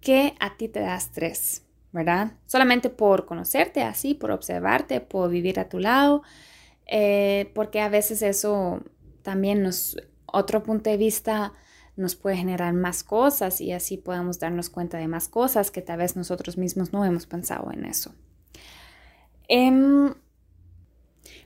que 0.00 0.34
a 0.40 0.56
ti 0.56 0.68
te 0.68 0.80
da 0.80 0.96
estrés, 0.96 1.64
¿verdad? 1.92 2.32
Solamente 2.46 2.90
por 2.90 3.26
conocerte 3.26 3.82
así, 3.82 4.14
por 4.14 4.30
observarte, 4.30 5.00
por 5.00 5.30
vivir 5.30 5.60
a 5.60 5.68
tu 5.68 5.78
lado, 5.78 6.22
eh, 6.86 7.50
porque 7.54 7.80
a 7.80 7.88
veces 7.88 8.22
eso 8.22 8.82
también 9.22 9.62
nos, 9.62 9.96
otro 10.26 10.62
punto 10.62 10.90
de 10.90 10.96
vista 10.96 11.52
nos 11.96 12.16
puede 12.16 12.36
generar 12.36 12.72
más 12.72 13.04
cosas 13.04 13.60
y 13.60 13.72
así 13.72 13.96
podemos 13.96 14.38
darnos 14.38 14.70
cuenta 14.70 14.98
de 14.98 15.08
más 15.08 15.28
cosas 15.28 15.70
que 15.70 15.82
tal 15.82 15.98
vez 15.98 16.16
nosotros 16.16 16.56
mismos 16.56 16.92
no 16.92 17.04
hemos 17.04 17.26
pensado 17.26 17.70
en 17.72 17.84
eso. 17.84 18.14
Em, 19.48 20.14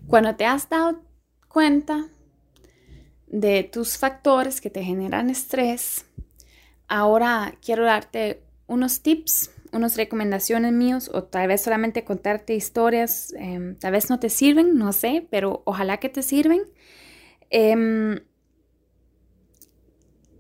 cuando 0.06 0.36
te 0.36 0.44
has 0.44 0.68
dado 0.68 1.02
cuenta 1.48 2.06
de 3.26 3.64
tus 3.64 3.98
factores 3.98 4.60
que 4.60 4.70
te 4.70 4.82
generan 4.82 5.30
estrés, 5.30 6.06
ahora 6.88 7.54
quiero 7.60 7.84
darte 7.84 8.42
unos 8.66 9.00
tips, 9.02 9.50
unas 9.72 9.96
recomendaciones 9.96 10.72
míos 10.72 11.10
o 11.12 11.24
tal 11.24 11.48
vez 11.48 11.62
solamente 11.62 12.04
contarte 12.04 12.54
historias, 12.54 13.32
em, 13.36 13.76
tal 13.76 13.92
vez 13.92 14.10
no 14.10 14.20
te 14.20 14.30
sirven, 14.30 14.76
no 14.76 14.92
sé, 14.92 15.26
pero 15.30 15.62
ojalá 15.64 15.98
que 15.98 16.08
te 16.08 16.22
sirven. 16.22 16.62
Em, 17.50 18.20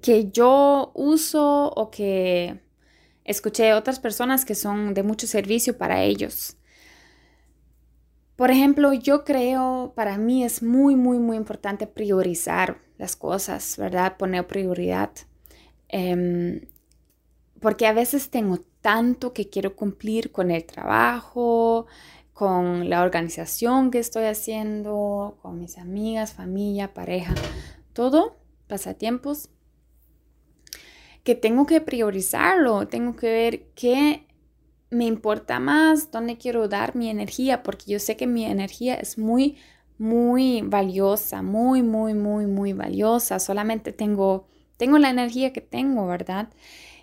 que 0.00 0.30
yo 0.30 0.92
uso 0.94 1.68
o 1.68 1.90
que 1.90 2.60
escuché 3.24 3.74
otras 3.74 3.98
personas 3.98 4.44
que 4.44 4.54
son 4.54 4.94
de 4.94 5.02
mucho 5.02 5.26
servicio 5.26 5.76
para 5.76 6.04
ellos. 6.04 6.55
Por 8.36 8.50
ejemplo, 8.50 8.92
yo 8.92 9.24
creo, 9.24 9.92
para 9.96 10.18
mí 10.18 10.44
es 10.44 10.62
muy, 10.62 10.94
muy, 10.94 11.18
muy 11.18 11.38
importante 11.38 11.86
priorizar 11.86 12.78
las 12.98 13.16
cosas, 13.16 13.76
¿verdad? 13.78 14.16
Poner 14.18 14.46
prioridad. 14.46 15.10
Em, 15.88 16.60
porque 17.60 17.86
a 17.86 17.92
veces 17.94 18.30
tengo 18.30 18.58
tanto 18.82 19.32
que 19.32 19.48
quiero 19.48 19.74
cumplir 19.74 20.32
con 20.32 20.50
el 20.50 20.64
trabajo, 20.64 21.86
con 22.34 22.90
la 22.90 23.02
organización 23.02 23.90
que 23.90 23.98
estoy 23.98 24.24
haciendo, 24.24 25.38
con 25.40 25.58
mis 25.58 25.78
amigas, 25.78 26.34
familia, 26.34 26.92
pareja, 26.92 27.34
todo, 27.94 28.36
pasatiempos, 28.66 29.48
que 31.24 31.34
tengo 31.34 31.66
que 31.66 31.80
priorizarlo, 31.80 32.86
tengo 32.88 33.16
que 33.16 33.26
ver 33.28 33.62
qué 33.74 34.25
me 34.90 35.04
importa 35.04 35.60
más, 35.60 36.10
dónde 36.10 36.36
quiero 36.38 36.68
dar 36.68 36.94
mi 36.96 37.10
energía, 37.10 37.62
porque 37.62 37.90
yo 37.90 37.98
sé 37.98 38.16
que 38.16 38.26
mi 38.26 38.44
energía 38.44 38.94
es 38.94 39.18
muy, 39.18 39.56
muy 39.98 40.62
valiosa, 40.62 41.42
muy, 41.42 41.82
muy, 41.82 42.14
muy, 42.14 42.46
muy 42.46 42.72
valiosa. 42.72 43.38
Solamente 43.38 43.92
tengo, 43.92 44.46
tengo 44.76 44.98
la 44.98 45.10
energía 45.10 45.52
que 45.52 45.60
tengo, 45.60 46.06
¿verdad? 46.06 46.48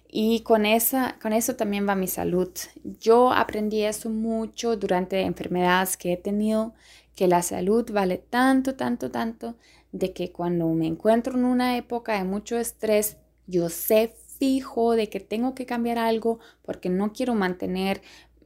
Y 0.08 0.42
con, 0.42 0.66
esa, 0.66 1.18
con 1.22 1.34
eso 1.34 1.56
también 1.56 1.88
va 1.88 1.96
mi 1.96 2.08
salud. 2.08 2.50
Yo 2.84 3.34
aprendí 3.34 3.82
eso 3.84 4.10
mucho 4.10 4.78
durante 4.78 5.22
enfermedades 5.22 5.98
que 5.98 6.14
he 6.14 6.18
tenido, 6.18 6.74
que 7.16 7.28
la 7.28 7.42
salud 7.42 7.92
vale 7.92 8.18
tanto, 8.18 8.76
tanto, 8.76 9.12
tanto, 9.12 9.56
de 9.92 10.14
que 10.14 10.32
cuando 10.32 10.68
me 10.70 10.88
encuentro 10.88 11.38
en 11.38 11.46
una 11.46 11.78
época 11.78 12.18
de 12.18 12.24
mucho 12.24 12.58
estrés, 12.58 13.18
yo 13.48 13.70
sé 13.70 14.16
fijo 14.44 14.98
de 14.98 15.08
que 15.08 15.22
tengo 15.22 15.56
que 15.56 15.66
cambiar 15.66 15.98
algo 15.98 16.40
porque 16.64 16.90
no 16.90 17.14
quiero 17.14 17.34
mantener 17.34 18.02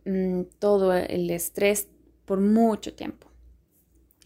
mm, 0.06 0.44
todo 0.60 0.94
el 0.94 1.32
estrés 1.32 1.88
por 2.26 2.40
mucho 2.40 2.94
tiempo. 2.94 3.32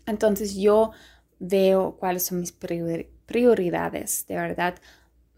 Entonces 0.05 0.57
yo 0.57 0.91
veo 1.39 1.95
cuáles 1.97 2.23
son 2.23 2.41
mis 2.41 2.51
prioridades, 2.51 4.25
de 4.27 4.35
verdad 4.35 4.75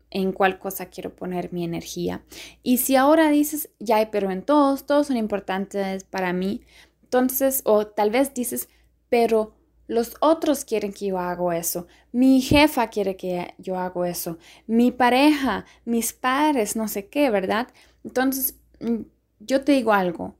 en 0.09 0.31
cuál 0.31 0.57
cosa 0.57 0.87
quiero 0.87 1.15
poner 1.15 1.53
mi 1.53 1.63
energía. 1.63 2.23
Y 2.63 2.77
si 2.77 2.95
ahora 2.95 3.29
dices, 3.29 3.69
ya, 3.79 4.09
pero 4.09 4.31
en 4.31 4.41
todos, 4.41 4.87
todos 4.87 5.07
son 5.07 5.17
importantes 5.17 6.03
para 6.03 6.33
mí, 6.33 6.61
entonces, 7.03 7.61
o 7.65 7.85
tal 7.85 8.09
vez 8.09 8.33
dices, 8.33 8.69
pero 9.07 9.53
los 9.93 10.15
otros 10.19 10.65
quieren 10.65 10.91
que 10.91 11.07
yo 11.07 11.19
haga 11.19 11.57
eso, 11.57 11.88
mi 12.12 12.41
jefa 12.41 12.88
quiere 12.89 13.15
que 13.15 13.53
yo 13.57 13.77
haga 13.77 14.09
eso, 14.09 14.38
mi 14.67 14.91
pareja, 14.91 15.65
mis 15.85 16.13
padres, 16.13 16.75
no 16.75 16.88
sé 16.88 17.07
qué, 17.07 17.29
¿verdad? 17.29 17.67
Entonces, 18.03 18.59
mm, 18.79 19.03
yo 19.39 19.63
te 19.63 19.73
digo 19.73 19.93
algo, 19.93 20.35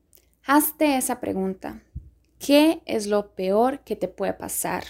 hazte 0.45 0.98
esa 0.98 1.19
pregunta. 1.19 1.81
¿Qué 2.39 2.81
es 2.86 3.07
lo 3.07 3.36
peor 3.36 3.79
que 3.81 3.95
te 3.95 4.10
puede 4.10 4.33
pasar? 4.33 4.83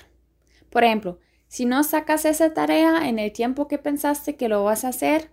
Por 0.72 0.84
ejemplo, 0.84 1.20
si 1.48 1.66
no 1.66 1.84
sacas 1.84 2.26
esa 2.26 2.54
tarea 2.56 3.08
en 3.08 3.20
el 3.20 3.32
tiempo 3.32 3.68
que 3.68 3.78
pensaste 3.78 4.36
que 4.36 4.50
lo 4.50 4.64
vas 4.64 4.84
a 4.84 4.88
hacer, 4.88 5.30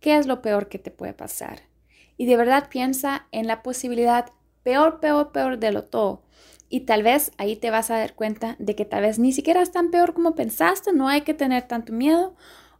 ¿qué 0.00 0.16
es 0.16 0.26
lo 0.26 0.42
peor 0.42 0.68
que 0.68 0.80
te 0.80 0.90
puede 0.90 1.12
pasar? 1.12 1.60
Y 2.16 2.26
de 2.26 2.36
verdad 2.36 2.68
piensa 2.68 3.28
en 3.30 3.46
la 3.46 3.62
posibilidad 3.62 4.32
peor, 4.64 4.98
peor, 4.98 5.30
peor 5.30 5.58
de 5.58 5.70
lo 5.70 5.84
todo. 5.84 6.22
Y 6.68 6.80
tal 6.80 7.02
vez 7.02 7.30
ahí 7.38 7.56
te 7.56 7.70
vas 7.70 7.90
a 7.90 7.98
dar 7.98 8.14
cuenta 8.14 8.56
de 8.58 8.74
que 8.74 8.84
tal 8.84 9.02
vez 9.02 9.18
ni 9.18 9.32
siquiera 9.32 9.62
es 9.62 9.72
tan 9.72 9.90
peor 9.90 10.14
como 10.14 10.34
pensaste, 10.34 10.92
no 10.92 11.08
hay 11.08 11.22
que 11.22 11.34
tener 11.34 11.68
tanto 11.68 11.92
miedo. 11.92 12.34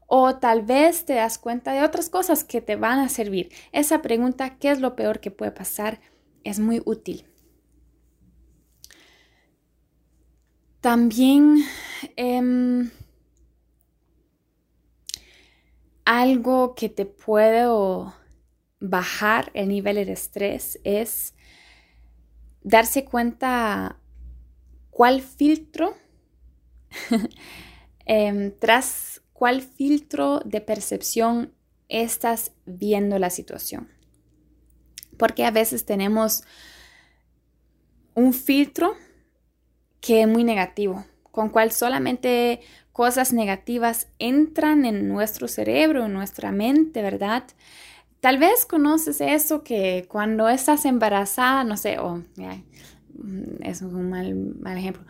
O 0.07 0.37
tal 0.37 0.63
vez 0.63 1.05
te 1.05 1.15
das 1.15 1.39
cuenta 1.39 1.73
de 1.73 1.83
otras 1.83 2.11
cosas 2.11 2.45
que 2.45 2.61
te 2.61 2.77
van 2.77 2.99
a 2.99 3.09
servir. 3.09 3.51
Esa 3.73 4.03
pregunta, 4.03 4.59
¿qué 4.59 4.71
es 4.71 4.81
lo 4.81 4.97
peor 4.97 5.21
que 5.21 5.31
puede 5.31 5.53
pasar? 5.53 6.01
Es 6.45 6.59
muy 6.61 6.83
útil. 6.85 7.25
También 10.81 11.65
em, 12.17 12.91
algo 16.05 16.75
que 16.75 16.89
te 16.91 17.07
puede 17.07 17.65
bajar 18.81 19.51
el 19.55 19.69
nivel 19.69 19.97
de 19.97 20.13
estrés 20.13 20.79
es 20.85 21.35
darse 22.65 23.05
cuenta 23.05 24.01
cuál 24.91 25.21
filtro, 25.21 25.95
em, 28.07 28.53
tras 28.59 29.23
cuál 29.33 29.63
filtro 29.63 30.41
de 30.45 30.61
percepción 30.61 31.53
estás 31.89 32.53
viendo 32.65 33.19
la 33.19 33.31
situación. 33.31 33.89
Porque 35.17 35.45
a 35.45 35.51
veces 35.51 35.85
tenemos 35.85 36.43
un 38.15 38.33
filtro 38.33 38.95
que 40.01 40.23
es 40.23 40.29
muy 40.29 40.45
negativo, 40.45 41.05
con 41.31 41.51
cual 41.51 41.71
solamente 41.73 42.61
cosas 42.93 43.33
negativas 43.33 44.09
entran 44.19 44.85
en 44.85 45.09
nuestro 45.09 45.49
cerebro, 45.49 46.07
en 46.07 46.13
nuestra 46.13 46.53
mente, 46.53 47.03
¿verdad? 47.03 47.45
Tal 48.25 48.39
vez 48.39 48.65
conoces 48.65 49.21
eso 49.21 49.63
que 49.63 50.07
cuando 50.09 50.49
estás 50.49 50.87
embarazada, 50.87 51.63
no 51.63 51.77
sé, 51.77 51.99
o 51.99 52.23
mm, 52.37 53.61
es 53.61 53.83
un 53.83 54.09
mal, 54.09 54.35
mal, 54.35 54.79
ejemplo. 54.79 55.05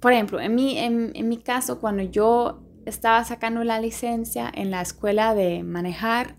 Por 0.00 0.12
ejemplo, 0.12 0.40
en 0.40 0.56
mi, 0.56 0.76
en, 0.76 1.28
mi 1.28 1.36
caso, 1.36 1.78
cuando 1.78 2.02
yo 2.02 2.60
estaba 2.86 3.22
sacando 3.22 3.62
la 3.62 3.78
licencia 3.80 4.50
en 4.52 4.72
la 4.72 4.82
escuela 4.82 5.32
de 5.32 5.62
manejar, 5.62 6.34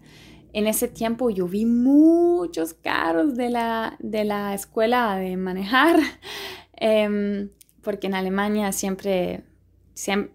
en 0.52 0.68
ese 0.68 0.90
tiempo 0.90 1.30
yo 1.30 1.48
vi 1.48 1.66
muchos 1.66 2.74
carros 2.74 3.38
de 3.38 3.50
la, 3.50 3.96
de 4.00 4.26
la 4.26 4.54
escuela 4.54 5.16
de 5.16 5.38
manejar. 5.38 5.98
Em, 6.76 7.52
porque 7.84 8.08
en 8.08 8.16
Alemania 8.16 8.74
siempre, 8.74 9.46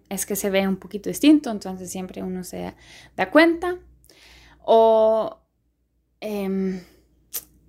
es 0.08 0.24
que 0.24 0.36
se 0.36 0.48
ve 0.48 0.66
un 0.66 0.76
poquito 0.76 1.10
distinto, 1.10 1.50
entonces 1.50 1.90
siempre 1.90 2.22
uno 2.22 2.44
se 2.44 2.74
da 3.14 3.30
cuenta. 3.30 3.76
O 4.64 5.42
em, 6.20 6.80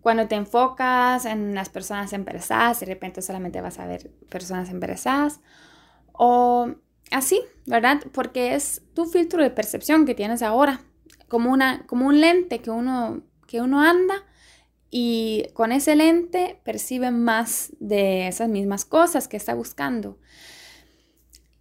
cuando 0.02 0.28
te 0.28 0.36
enfocas 0.36 1.26
en 1.26 1.54
las 1.54 1.70
personas 1.70 2.14
embarazadas, 2.14 2.80
de 2.80 2.86
repente 2.86 3.22
solamente 3.22 3.62
vas 3.62 3.80
a 3.80 3.86
ver 3.86 4.10
personas 4.30 4.70
embarazadas. 4.70 5.40
O 6.14 6.76
así, 7.12 7.42
¿verdad? 7.66 8.02
Porque 8.14 8.56
es 8.56 8.82
tu 8.94 9.06
filtro 9.06 9.44
de 9.44 9.50
percepción 9.50 10.06
que 10.06 10.16
tienes 10.16 10.42
ahora, 10.42 10.82
como, 11.28 11.52
una, 11.52 11.86
como 11.88 12.08
un 12.08 12.22
lente 12.22 12.60
que 12.60 12.72
uno, 12.72 13.22
que 13.48 13.62
uno 13.62 13.82
anda 13.82 14.24
y 14.90 15.48
con 15.54 15.72
ese 15.72 15.96
lente 15.96 16.60
percibe 16.64 17.12
más 17.12 17.74
de 17.80 18.28
esas 18.28 18.50
mismas 18.50 18.86
cosas 18.86 19.28
que 19.28 19.38
está 19.38 19.54
buscando. 19.54 20.18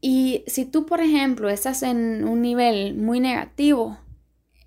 Y 0.01 0.45
si 0.47 0.65
tú, 0.67 0.87
por 0.87 1.01
ejemplo, 1.01 1.49
estás 1.49 1.83
en 1.83 2.29
un 2.29 2.43
nivel 2.43 2.95
muy 2.95 3.19
negativo, 3.19 3.99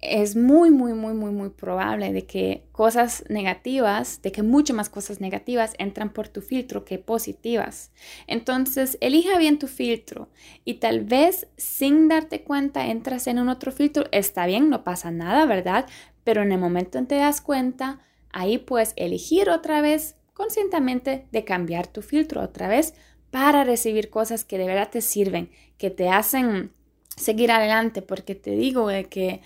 es 0.01 0.35
muy, 0.35 0.71
muy, 0.71 0.93
muy, 0.93 1.13
muy, 1.13 1.31
muy 1.31 1.49
probable 1.49 2.13
de 2.13 2.25
que 2.25 2.63
cosas 2.71 3.23
negativas, 3.29 4.21
de 4.21 4.31
que 4.31 4.43
mucho 4.43 4.73
más 4.73 4.89
cosas 4.89 5.19
negativas 5.19 5.73
entran 5.77 6.13
por 6.13 6.27
tu 6.27 6.41
filtro 6.41 6.85
que 6.85 6.99
positivas. 6.99 7.91
Entonces, 8.27 8.97
elija 9.01 9.37
bien 9.37 9.59
tu 9.59 9.67
filtro 9.67 10.29
y 10.65 10.75
tal 10.75 11.01
vez 11.01 11.47
sin 11.57 12.07
darte 12.07 12.43
cuenta 12.43 12.87
entras 12.87 13.27
en 13.27 13.39
un 13.39 13.49
otro 13.49 13.71
filtro. 13.71 14.05
Está 14.11 14.45
bien, 14.45 14.69
no 14.69 14.83
pasa 14.83 15.11
nada, 15.11 15.45
¿verdad? 15.45 15.85
Pero 16.23 16.43
en 16.43 16.51
el 16.51 16.59
momento 16.59 16.97
en 16.97 17.05
que 17.05 17.15
te 17.15 17.21
das 17.21 17.41
cuenta, 17.41 17.99
Ahí 18.31 18.57
puedes 18.59 18.93
elegir 18.95 19.49
otra 19.49 19.81
vez 19.81 20.15
conscientemente 20.33 21.27
de 21.31 21.43
cambiar 21.43 21.87
tu 21.87 22.01
filtro 22.01 22.41
otra 22.41 22.67
vez 22.67 22.93
para 23.31 23.63
recibir 23.63 24.09
cosas 24.09 24.45
que 24.45 24.57
de 24.57 24.67
verdad 24.67 24.89
te 24.89 25.01
sirven, 25.01 25.49
que 25.77 25.89
te 25.89 26.09
hacen 26.09 26.71
seguir 27.15 27.51
adelante, 27.51 28.01
porque 28.01 28.35
te 28.35 28.51
digo 28.51 28.87
que 29.09 29.41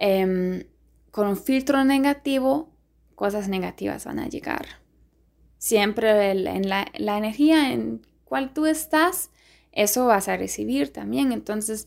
em, 0.00 0.64
con 1.12 1.28
un 1.28 1.36
filtro 1.36 1.84
negativo, 1.84 2.74
cosas 3.14 3.48
negativas 3.48 4.04
van 4.06 4.18
a 4.18 4.28
llegar. 4.28 4.66
Siempre 5.58 6.30
en 6.30 6.68
la, 6.68 6.86
energía 6.94 7.72
en 7.72 8.04
cual 8.24 8.54
tú 8.54 8.66
estás, 8.66 9.30
eso 9.72 10.06
vas 10.06 10.28
a 10.28 10.36
recibir 10.36 10.92
también. 10.92 11.32
Entonces, 11.32 11.86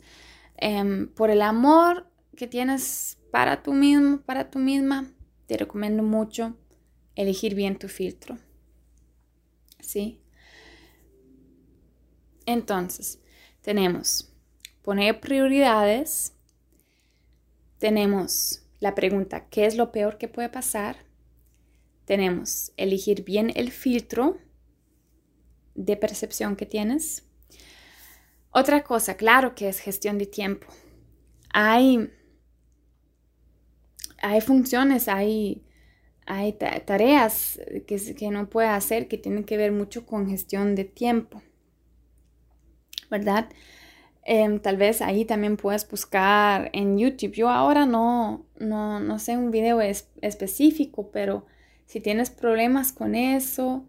em, 0.58 1.08
por 1.10 1.32
el 1.32 1.42
amor 1.42 2.08
que 2.38 2.48
tienes 2.48 3.18
para 3.32 3.64
tú 3.64 3.74
mismo, 3.74 4.20
para 4.20 4.52
tú 4.52 4.60
misma, 4.60 5.08
te 5.48 5.58
recomiendo 5.58 6.04
mucho 6.04 6.56
elegir 7.16 7.56
bien 7.56 7.78
tu 7.80 7.88
filtro. 7.88 8.38
¿Sí? 9.80 10.22
Entonces, 12.46 13.20
tenemos 13.62 14.30
poner 14.84 15.20
prioridades, 15.20 16.34
tenemos 17.84 18.64
la 18.80 18.96
pregunta, 18.96 19.50
¿qué 19.50 19.66
es 19.66 19.76
lo 19.76 19.92
peor 19.92 20.18
que 20.18 20.30
puede 20.30 20.48
pasar? 20.48 20.96
Tenemos 22.06 22.72
elegir 22.78 23.26
bien 23.26 23.52
el 23.56 23.74
filtro 23.74 24.38
de 25.76 25.98
percepción 25.98 26.56
que 26.56 26.66
tienes. 26.66 27.26
Otra 28.52 28.86
cosa, 28.86 29.18
claro 29.18 29.54
que 29.54 29.68
es 29.68 29.80
gestión 29.80 30.18
de 30.18 30.28
tiempo. 30.28 30.68
Hay 31.50 32.10
hay 34.22 34.40
funciones, 34.40 35.10
hay, 35.10 35.66
hay 36.26 36.54
tareas 36.54 37.60
que, 37.86 38.16
que 38.16 38.30
no 38.30 38.50
puede 38.50 38.70
hacer 38.70 39.10
que 39.10 39.18
tienen 39.18 39.44
que 39.44 39.58
ver 39.58 39.74
mucho 39.74 40.06
con 40.06 40.30
gestión 40.30 40.74
de 40.76 40.86
tiempo, 40.86 41.42
¿verdad? 43.12 43.50
Em, 44.26 44.60
tal 44.60 44.78
vez 44.78 45.02
ahí 45.02 45.26
también 45.26 45.58
puedes 45.58 45.88
buscar 45.90 46.70
en 46.74 46.98
YouTube. 46.98 47.34
Yo 47.34 47.50
ahora 47.50 47.86
no, 47.86 48.46
no, 48.60 49.00
no 49.00 49.20
sé 49.20 49.38
un 49.38 49.52
video 49.52 49.82
específico, 49.82 51.10
pero 51.12 51.46
si 51.86 52.00
tienes 52.02 52.30
problemas 52.30 52.92
con 52.94 53.16
eso, 53.16 53.86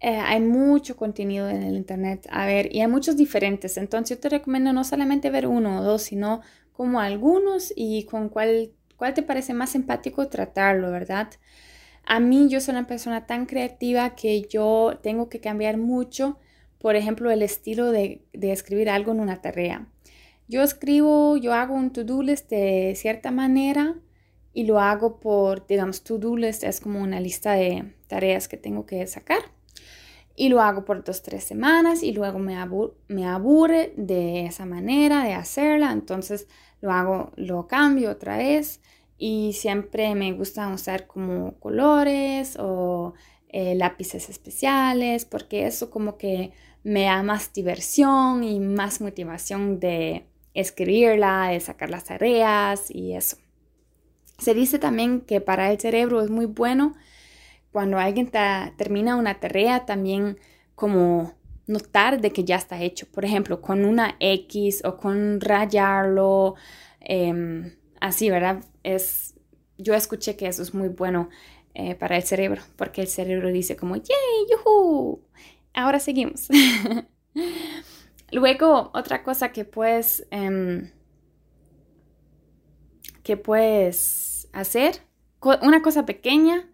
Eh, 0.00 0.16
hay 0.16 0.40
mucho 0.40 0.96
contenido 0.96 1.48
en 1.48 1.62
el 1.62 1.76
internet, 1.76 2.26
a 2.30 2.46
ver, 2.46 2.74
y 2.74 2.80
hay 2.80 2.86
muchos 2.88 3.16
diferentes. 3.16 3.76
Entonces 3.76 4.16
yo 4.16 4.20
te 4.20 4.28
recomiendo 4.28 4.72
no 4.72 4.84
solamente 4.84 5.30
ver 5.30 5.46
uno 5.46 5.80
o 5.80 5.82
dos, 5.84 6.02
sino 6.02 6.40
como 6.72 7.00
algunos 7.00 7.72
y 7.76 8.04
con 8.04 8.28
cuál, 8.28 8.72
cuál 8.96 9.14
te 9.14 9.22
parece 9.22 9.54
más 9.54 9.74
empático 9.74 10.28
tratarlo, 10.28 10.90
¿verdad? 10.92 11.30
A 12.04 12.20
mí 12.20 12.48
yo 12.48 12.60
soy 12.60 12.72
una 12.72 12.86
persona 12.86 13.26
tan 13.26 13.46
creativa 13.46 14.14
que 14.16 14.42
yo 14.42 14.98
tengo 15.02 15.28
que 15.28 15.40
cambiar 15.40 15.76
mucho, 15.78 16.38
por 16.78 16.96
ejemplo, 16.96 17.30
el 17.30 17.42
estilo 17.42 17.90
de, 17.90 18.22
de 18.32 18.52
escribir 18.52 18.90
algo 18.90 19.12
en 19.12 19.20
una 19.20 19.40
tarea. 19.40 19.88
Yo 20.48 20.62
escribo, 20.62 21.36
yo 21.36 21.52
hago 21.52 21.74
un 21.74 21.92
to-do 21.92 22.22
list 22.22 22.48
de 22.50 22.94
cierta 22.96 23.30
manera 23.30 23.96
y 24.54 24.64
lo 24.64 24.80
hago 24.80 25.20
por, 25.20 25.66
digamos, 25.66 26.02
to-do 26.02 26.36
list 26.36 26.64
es 26.64 26.80
como 26.80 27.00
una 27.00 27.20
lista 27.20 27.52
de 27.52 27.92
tareas 28.06 28.48
que 28.48 28.56
tengo 28.56 28.86
que 28.86 29.06
sacar. 29.06 29.40
Y 30.34 30.48
lo 30.48 30.62
hago 30.62 30.84
por 30.84 31.04
dos, 31.04 31.22
tres 31.22 31.44
semanas 31.44 32.02
y 32.02 32.12
luego 32.12 32.38
me, 32.38 32.56
me 33.08 33.26
aburre 33.26 33.92
de 33.96 34.46
esa 34.46 34.64
manera 34.64 35.24
de 35.24 35.34
hacerla. 35.34 35.92
Entonces 35.92 36.46
lo 36.80 36.92
hago, 36.92 37.32
lo 37.36 37.66
cambio 37.66 38.10
otra 38.10 38.38
vez 38.38 38.80
y 39.18 39.52
siempre 39.52 40.14
me 40.14 40.32
gusta 40.32 40.68
usar 40.68 41.06
como 41.06 41.58
colores 41.58 42.56
o 42.58 43.14
eh, 43.48 43.74
lápices 43.74 44.28
especiales 44.28 45.24
porque 45.24 45.66
eso 45.66 45.90
como 45.90 46.16
que 46.18 46.52
me 46.84 47.04
da 47.04 47.22
más 47.22 47.52
diversión 47.52 48.42
y 48.44 48.60
más 48.60 49.00
motivación 49.00 49.80
de 49.80 50.26
escribirla, 50.54 51.48
de 51.48 51.60
sacar 51.60 51.90
las 51.90 52.04
tareas 52.04 52.90
y 52.90 53.14
eso. 53.14 53.36
Se 54.38 54.54
dice 54.54 54.78
también 54.78 55.20
que 55.20 55.40
para 55.40 55.70
el 55.70 55.78
cerebro 55.80 56.22
es 56.22 56.30
muy 56.30 56.46
bueno 56.46 56.94
cuando 57.72 57.98
alguien 57.98 58.30
termina 58.76 59.16
una 59.16 59.40
tarea 59.40 59.84
también 59.84 60.38
como 60.74 61.34
notar 61.66 62.20
de 62.20 62.32
que 62.32 62.44
ya 62.44 62.56
está 62.56 62.80
hecho. 62.80 63.06
Por 63.06 63.24
ejemplo, 63.24 63.60
con 63.60 63.84
una 63.84 64.16
X 64.20 64.82
o 64.84 64.96
con 64.96 65.40
rayarlo, 65.40 66.54
em, 67.00 67.76
así, 68.00 68.30
¿verdad? 68.30 68.64
Es, 68.82 69.34
yo 69.76 69.94
escuché 69.94 70.36
que 70.36 70.46
eso 70.46 70.62
es 70.62 70.74
muy 70.74 70.88
bueno 70.88 71.28
eh, 71.74 71.94
para 71.94 72.16
el 72.16 72.22
cerebro, 72.22 72.62
porque 72.76 73.02
el 73.02 73.08
cerebro 73.08 73.50
dice 73.50 73.76
como, 73.76 73.96
¡yay! 73.96 74.46
¡Yuhu! 74.50 75.20
Ahora 75.74 76.00
seguimos. 76.00 76.48
Luego, 78.30 78.90
otra 78.94 79.22
cosa 79.22 79.52
que 79.52 79.64
puedes, 79.64 80.26
em, 80.30 80.90
que 83.22 83.36
puedes 83.36 84.48
hacer, 84.52 85.02
una 85.62 85.82
cosa 85.82 86.04
pequeña, 86.04 86.68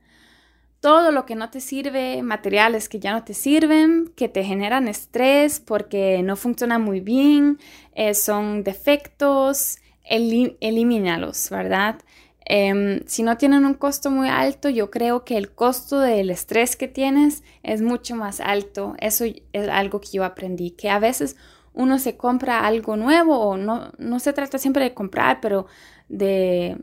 todo 0.81 1.13
lo 1.13 1.25
que 1.25 1.35
no 1.35 1.51
te 1.51 1.61
sirve, 1.61 2.23
materiales 2.23 2.89
que 2.89 3.01
ya 3.01 3.13
no 3.13 3.25
te 3.25 3.35
sirven, 3.35 4.13
que 4.17 4.29
te 4.29 4.45
generan 4.45 4.89
estrés 4.89 5.61
porque 5.61 6.23
no 6.23 6.37
funcionan 6.37 6.83
muy 6.83 7.01
bien, 7.01 7.59
eh, 7.95 8.15
son 8.15 8.65
defectos, 8.65 9.79
elimínalos, 10.05 11.49
¿verdad? 11.51 12.01
Em, 12.47 13.01
si 13.07 13.23
no 13.23 13.39
tienen 13.39 13.65
un 13.65 13.75
costo 13.75 14.11
muy 14.11 14.29
alto, 14.29 14.69
yo 14.69 14.91
creo 14.91 15.25
que 15.25 15.37
el 15.37 15.53
costo 15.55 15.99
del 16.01 16.31
estrés 16.31 16.77
que 16.77 16.89
tienes 16.89 17.43
es 17.63 17.81
mucho 17.81 18.17
más 18.17 18.41
alto. 18.41 18.95
Eso 18.99 19.25
es 19.25 19.69
algo 19.69 20.01
que 20.01 20.09
yo 20.13 20.25
aprendí, 20.25 20.73
que 20.73 20.91
a 20.91 20.99
veces 20.99 21.37
uno 21.73 21.99
se 21.99 22.17
compra 22.17 22.67
algo 22.67 22.97
nuevo 22.97 23.39
o 23.39 23.57
no, 23.57 23.93
no 23.99 24.19
se 24.21 24.33
trata 24.33 24.59
siempre 24.59 24.85
de 24.85 24.95
comprar, 24.95 25.41
pero 25.41 25.67
de... 26.09 26.77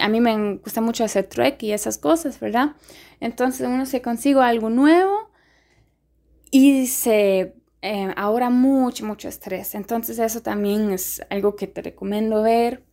A 0.00 0.08
mí 0.08 0.20
me 0.20 0.56
gusta 0.56 0.80
mucho 0.80 1.04
hacer 1.04 1.26
trek 1.26 1.62
y 1.62 1.72
esas 1.72 1.98
cosas, 1.98 2.38
¿verdad? 2.40 2.76
Entonces 3.20 3.66
uno 3.66 3.86
se 3.86 4.02
consigue 4.02 4.40
algo 4.40 4.70
nuevo 4.70 5.30
y 6.50 6.86
se 6.86 7.54
eh, 7.82 8.12
ahora 8.16 8.50
mucho, 8.50 9.06
mucho 9.06 9.28
estrés. 9.28 9.74
Entonces 9.74 10.18
eso 10.18 10.42
también 10.42 10.90
es 10.90 11.22
algo 11.30 11.56
que 11.56 11.66
te 11.66 11.82
recomiendo 11.82 12.42
ver, 12.42 12.84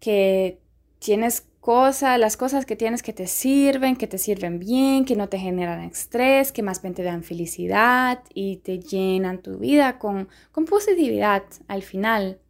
que 0.00 0.61
tienes 1.02 1.44
cosas, 1.60 2.18
las 2.18 2.36
cosas 2.36 2.64
que 2.64 2.76
tienes 2.76 3.02
que 3.02 3.12
te 3.12 3.26
sirven, 3.26 3.96
que 3.96 4.06
te 4.06 4.18
sirven 4.18 4.58
bien, 4.58 5.04
que 5.04 5.16
no 5.16 5.28
te 5.28 5.38
generan 5.38 5.80
estrés, 5.80 6.52
que 6.52 6.62
más 6.62 6.80
bien 6.80 6.94
te 6.94 7.02
dan 7.02 7.24
felicidad 7.24 8.22
y 8.32 8.58
te 8.58 8.78
llenan 8.78 9.42
tu 9.42 9.58
vida 9.58 9.98
con, 9.98 10.28
positividad 10.68 11.42
al 11.66 11.82
final. 11.82 12.40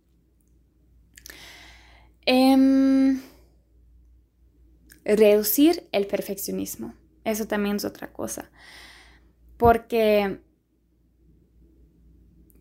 Em, 2.27 3.21
reducir 5.05 5.89
el 5.93 6.07
perfeccionismo. 6.07 6.95
Eso 7.25 7.47
también 7.47 7.77
es 7.77 7.85
otra 7.85 8.13
cosa. 8.13 8.51
Porque 9.57 10.41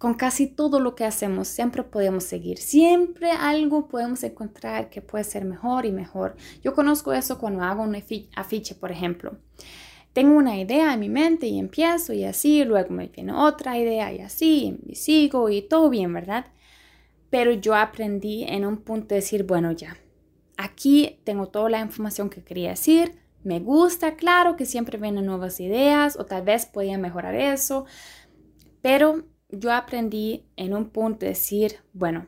con 0.02 0.16
casi 0.16 0.48
todo 0.48 0.80
lo 0.80 0.96
que 0.96 1.06
hacemos 1.06 1.48
siempre 1.48 1.84
podemos 1.84 2.24
seguir. 2.24 2.58
Siempre 2.58 3.30
algo 3.30 3.88
podemos 3.88 4.24
encontrar 4.24 4.90
que 4.90 5.00
puede 5.00 5.24
ser 5.24 5.46
mejor 5.46 5.86
y 5.86 5.92
mejor. 5.92 6.36
Yo 6.64 6.74
conozco 6.74 7.14
eso 7.14 7.38
cuando 7.38 7.62
hago 7.62 7.84
un 7.84 7.96
afiche, 8.36 8.74
por 8.74 8.92
ejemplo. 8.92 9.38
Tengo 10.12 10.36
una 10.36 10.60
idea 10.60 10.92
en 10.96 11.02
mi 11.02 11.08
mente 11.08 11.46
y 11.46 11.60
empiezo 11.60 12.14
y 12.14 12.24
así, 12.24 12.64
luego 12.64 12.90
me 12.90 13.10
viene 13.10 13.32
otra 13.32 13.78
idea 13.78 14.12
y 14.12 14.22
así, 14.22 14.80
y 14.88 14.96
sigo 14.96 15.52
y 15.52 15.62
todo 15.62 15.88
bien, 15.92 16.12
¿verdad? 16.12 16.48
Pero 17.30 17.52
yo 17.52 17.76
aprendí 17.76 18.44
en 18.46 18.66
un 18.66 18.78
punto 18.78 19.10
de 19.10 19.22
decir, 19.22 19.44
bueno, 19.44 19.72
ya, 19.72 19.96
aquí 20.58 21.20
tengo 21.26 21.50
toda 21.50 21.70
la 21.70 21.80
información 21.80 22.32
que 22.32 22.44
quería 22.44 22.72
decir, 22.72 23.20
me 23.44 23.60
gusta, 23.60 24.16
claro 24.16 24.56
que 24.56 24.66
siempre 24.66 24.98
vienen 24.98 25.28
nuevas 25.28 25.60
ideas 25.60 26.18
o 26.18 26.26
tal 26.26 26.42
vez 26.42 26.66
podía 26.66 26.98
mejorar 26.98 27.36
eso, 27.36 27.86
pero 28.82 29.26
yo 29.52 29.72
aprendí 29.74 30.46
en 30.56 30.74
un 30.74 30.90
punto 30.90 31.26
decir, 31.26 31.78
bueno, 31.94 32.28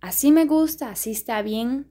así 0.00 0.32
me 0.32 0.44
gusta, 0.44 0.90
así 0.90 1.12
está 1.12 1.42
bien, 1.42 1.90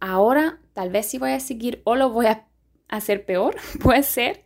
ahora 0.00 0.60
tal 0.72 0.90
vez 0.90 1.06
sí 1.06 1.18
voy 1.18 1.32
a 1.32 1.40
seguir 1.40 1.80
o 1.84 1.94
lo 1.94 2.10
voy 2.10 2.26
a 2.26 2.46
hacer 2.88 3.24
peor, 3.24 3.56
puede 3.82 4.02
ser, 4.02 4.44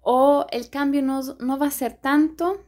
o 0.00 0.46
el 0.50 0.70
cambio 0.70 1.02
no, 1.02 1.22
no 1.40 1.58
va 1.58 1.66
a 1.66 1.70
ser 1.70 1.94
tanto 1.94 2.64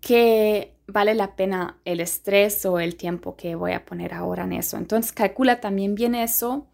que 0.00 0.76
vale 0.86 1.14
la 1.14 1.34
pena 1.34 1.80
el 1.84 2.00
estrés 2.00 2.66
o 2.66 2.78
el 2.78 2.96
tiempo 2.96 3.36
que 3.36 3.54
voy 3.54 3.72
a 3.72 3.84
poner 3.84 4.12
ahora 4.12 4.44
en 4.44 4.52
eso. 4.52 4.76
Entonces 4.76 5.12
calcula 5.12 5.60
también 5.60 5.94
bien 5.94 6.14
eso. 6.14 6.66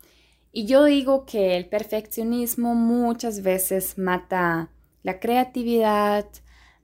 Y 0.52 0.66
yo 0.66 0.84
digo 0.84 1.26
que 1.26 1.56
el 1.56 1.66
perfeccionismo 1.68 2.74
muchas 2.74 3.42
veces 3.42 3.98
mata 3.98 4.70
la 5.02 5.20
creatividad, 5.20 6.26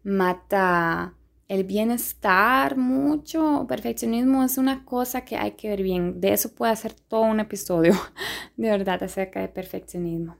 mata 0.07 1.15
el 1.49 1.65
bienestar 1.65 2.77
mucho. 2.77 3.67
Perfeccionismo 3.69 4.45
es 4.45 4.57
una 4.57 4.85
cosa 4.85 5.25
que 5.25 5.37
hay 5.37 5.53
que 5.53 5.69
ver 5.69 5.83
bien. 5.83 6.21
De 6.21 6.33
eso 6.33 6.55
puede 6.55 6.73
hacer 6.73 6.95
todo 6.95 7.23
un 7.23 7.41
episodio, 7.41 7.93
de 8.57 8.71
verdad, 8.71 9.03
acerca 9.03 9.41
de 9.41 9.49
perfeccionismo. 9.49 10.37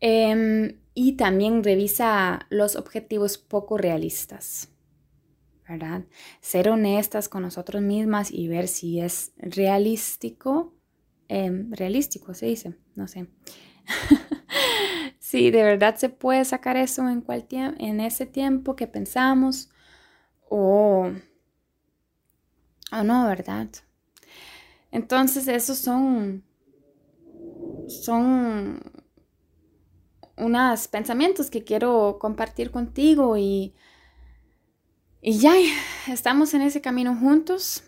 Em, 0.00 0.78
y 0.94 1.16
también 1.16 1.64
revisa 1.64 2.46
los 2.50 2.76
objetivos 2.76 3.38
poco 3.38 3.76
realistas. 3.76 4.70
¿verdad? 5.68 6.04
Ser 6.40 6.70
honestas 6.70 7.28
con 7.28 7.42
nosotros 7.42 7.82
mismas 7.82 8.30
y 8.30 8.48
ver 8.48 8.68
si 8.68 9.00
es 9.00 9.32
realístico. 9.36 10.74
Em, 11.28 11.70
realístico 11.72 12.32
se 12.32 12.46
dice, 12.46 12.74
no 12.94 13.06
sé. 13.06 13.26
si 15.28 15.50
de 15.50 15.62
verdad 15.62 15.96
se 15.96 16.08
puede 16.08 16.42
sacar 16.46 16.78
eso 16.78 17.06
en, 17.06 17.22
en 17.50 18.00
ese 18.00 18.24
tiempo 18.24 18.76
que 18.76 18.86
pensamos 18.86 19.68
o, 20.48 21.10
o 22.90 23.02
no, 23.04 23.26
¿verdad? 23.26 23.68
Entonces 24.90 25.46
esos 25.46 25.76
son, 25.76 26.44
son 27.88 28.80
unos 30.38 30.88
pensamientos 30.88 31.50
que 31.50 31.62
quiero 31.62 32.16
compartir 32.18 32.70
contigo 32.70 33.36
y, 33.36 33.74
y 35.20 35.40
ya 35.40 35.52
estamos 36.10 36.54
en 36.54 36.62
ese 36.62 36.80
camino 36.80 37.14
juntos. 37.14 37.82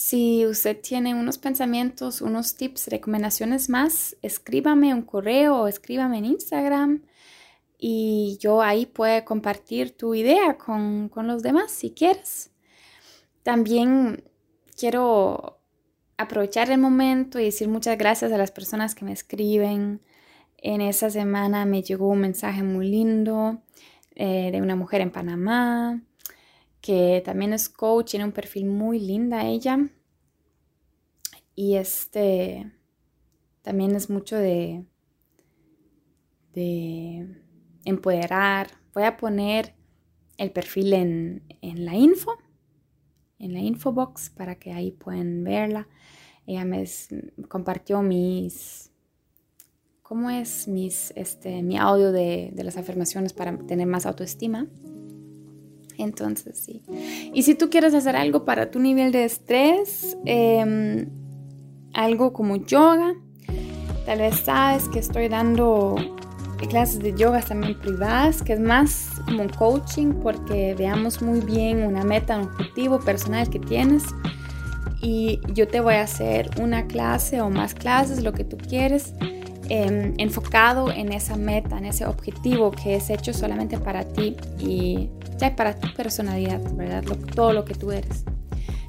Si 0.00 0.46
usted 0.46 0.80
tiene 0.80 1.12
unos 1.16 1.38
pensamientos, 1.38 2.22
unos 2.22 2.54
tips, 2.54 2.86
recomendaciones 2.86 3.68
más, 3.68 4.16
escríbame 4.22 4.94
un 4.94 5.02
correo 5.02 5.62
o 5.62 5.66
escríbame 5.66 6.18
en 6.18 6.24
Instagram 6.26 7.02
y 7.76 8.38
yo 8.40 8.62
ahí 8.62 8.86
puedo 8.86 9.24
compartir 9.24 9.96
tu 9.96 10.14
idea 10.14 10.56
con, 10.56 11.08
con 11.08 11.26
los 11.26 11.42
demás 11.42 11.72
si 11.72 11.90
quieres. 11.90 12.52
También 13.42 14.22
quiero 14.78 15.58
aprovechar 16.16 16.70
el 16.70 16.78
momento 16.78 17.40
y 17.40 17.46
decir 17.46 17.66
muchas 17.66 17.98
gracias 17.98 18.30
a 18.30 18.38
las 18.38 18.52
personas 18.52 18.94
que 18.94 19.04
me 19.04 19.12
escriben. 19.12 20.00
En 20.58 20.80
esa 20.80 21.10
semana 21.10 21.66
me 21.66 21.82
llegó 21.82 22.08
un 22.08 22.20
mensaje 22.20 22.62
muy 22.62 22.88
lindo 22.88 23.62
eh, 24.14 24.50
de 24.52 24.62
una 24.62 24.76
mujer 24.76 25.00
en 25.00 25.10
Panamá 25.10 26.00
que 26.88 27.20
también 27.22 27.52
es 27.52 27.68
coach, 27.68 28.12
tiene 28.12 28.24
un 28.24 28.32
perfil 28.32 28.64
muy 28.64 28.98
linda 28.98 29.44
ella. 29.44 29.78
Y 31.54 31.74
este 31.74 32.72
también 33.60 33.94
es 33.94 34.08
mucho 34.08 34.36
de, 34.36 34.86
de 36.54 37.42
empoderar. 37.84 38.68
Voy 38.94 39.02
a 39.02 39.18
poner 39.18 39.74
el 40.38 40.50
perfil 40.50 40.94
en, 40.94 41.42
en 41.60 41.84
la 41.84 41.94
info, 41.94 42.32
en 43.38 43.52
la 43.52 43.58
infobox, 43.60 44.30
para 44.30 44.54
que 44.54 44.72
ahí 44.72 44.90
puedan 44.90 45.44
verla. 45.44 45.88
Ella 46.46 46.64
me 46.64 46.86
compartió 47.48 48.00
mis, 48.00 48.92
¿cómo 50.00 50.30
es? 50.30 50.66
Mis, 50.66 51.12
este, 51.16 51.62
mi 51.62 51.76
audio 51.76 52.12
de, 52.12 52.50
de, 52.54 52.64
las 52.64 52.78
afirmaciones 52.78 53.34
para 53.34 53.58
tener 53.58 53.86
más 53.86 54.06
autoestima. 54.06 54.66
Entonces, 55.98 56.58
sí. 56.58 56.82
Y 57.34 57.42
si 57.42 57.54
tú 57.54 57.70
quieres 57.70 57.92
hacer 57.92 58.16
algo 58.16 58.44
para 58.44 58.70
tu 58.70 58.78
nivel 58.78 59.12
de 59.12 59.24
estrés, 59.24 60.16
eh, 60.24 61.06
algo 61.92 62.32
como 62.32 62.56
yoga, 62.56 63.14
tal 64.06 64.18
vez 64.20 64.36
sabes 64.36 64.88
que 64.88 65.00
estoy 65.00 65.28
dando 65.28 65.96
clases 66.66 67.00
de 67.00 67.14
yoga 67.14 67.40
también 67.40 67.78
privadas, 67.78 68.42
que 68.42 68.54
es 68.54 68.60
más 68.60 69.10
como 69.24 69.46
coaching 69.56 70.14
porque 70.22 70.74
veamos 70.76 71.22
muy 71.22 71.40
bien 71.40 71.82
una 71.82 72.04
meta, 72.04 72.38
un 72.38 72.48
objetivo 72.48 72.98
personal 73.00 73.48
que 73.48 73.58
tienes 73.58 74.04
y 75.00 75.40
yo 75.52 75.68
te 75.68 75.80
voy 75.80 75.94
a 75.94 76.02
hacer 76.02 76.50
una 76.60 76.86
clase 76.86 77.40
o 77.40 77.50
más 77.50 77.74
clases, 77.74 78.22
lo 78.22 78.32
que 78.32 78.44
tú 78.44 78.56
quieres, 78.56 79.14
eh, 79.68 80.14
enfocado 80.18 80.90
en 80.90 81.12
esa 81.12 81.36
meta, 81.36 81.78
en 81.78 81.84
ese 81.84 82.06
objetivo 82.06 82.70
que 82.70 82.96
es 82.96 83.10
hecho 83.10 83.32
solamente 83.32 83.78
para 83.78 84.04
ti 84.04 84.36
y 84.58 85.10
ya 85.38 85.56
para 85.56 85.74
tu 85.74 85.92
personalidad, 85.94 86.60
¿verdad? 86.74 87.04
todo 87.34 87.52
lo 87.52 87.64
que 87.64 87.74
tú 87.74 87.92
eres. 87.92 88.24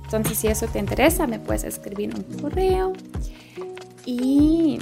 Entonces, 0.04 0.38
si 0.40 0.48
eso 0.48 0.68
te 0.68 0.80
interesa, 0.80 1.28
me 1.28 1.40
puedes 1.40 1.64
escribir 1.64 2.14
un 2.16 2.24
correo 2.40 2.94
y 4.06 4.80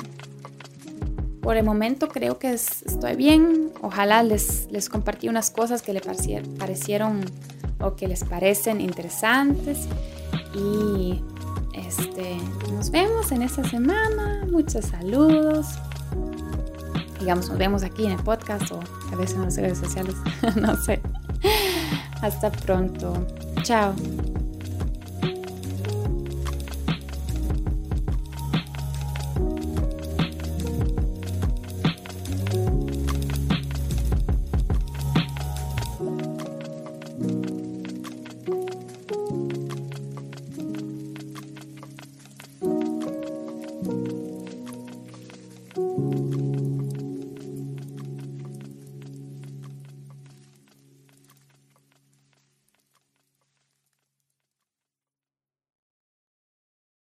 por 1.42 1.58
el 1.58 1.66
momento 1.66 2.08
creo 2.08 2.40
que 2.40 2.54
estoy 2.54 3.16
bien. 3.16 3.72
Ojalá 3.82 4.24
les, 4.24 4.68
les 4.72 4.90
compartí 4.90 5.28
unas 5.28 5.52
cosas 5.52 5.82
que 5.82 5.94
le 5.94 6.02
parecieron 6.02 7.26
o 7.80 7.96
que 7.96 8.08
les 8.08 8.24
parecen 8.24 8.82
interesantes 8.82 9.88
y 10.54 11.22
este, 11.74 12.38
nos 12.74 12.90
vemos 12.90 13.32
en 13.32 13.42
esta 13.42 13.64
semana. 13.64 14.46
Muchos 14.52 14.86
saludos. 14.86 15.68
Digamos, 17.20 17.50
nos 17.50 17.58
vemos 17.58 17.84
aquí 17.84 18.06
en 18.06 18.14
el 18.14 18.24
podcast 18.24 18.72
o 18.72 18.80
a 19.12 19.16
veces 19.16 19.36
en 19.36 19.44
las 19.44 19.58
redes 19.58 19.78
sociales. 19.78 20.16
no 20.56 20.76
sé. 20.78 21.02
Hasta 22.22 22.50
pronto. 22.52 23.26
Chao. 23.64 23.94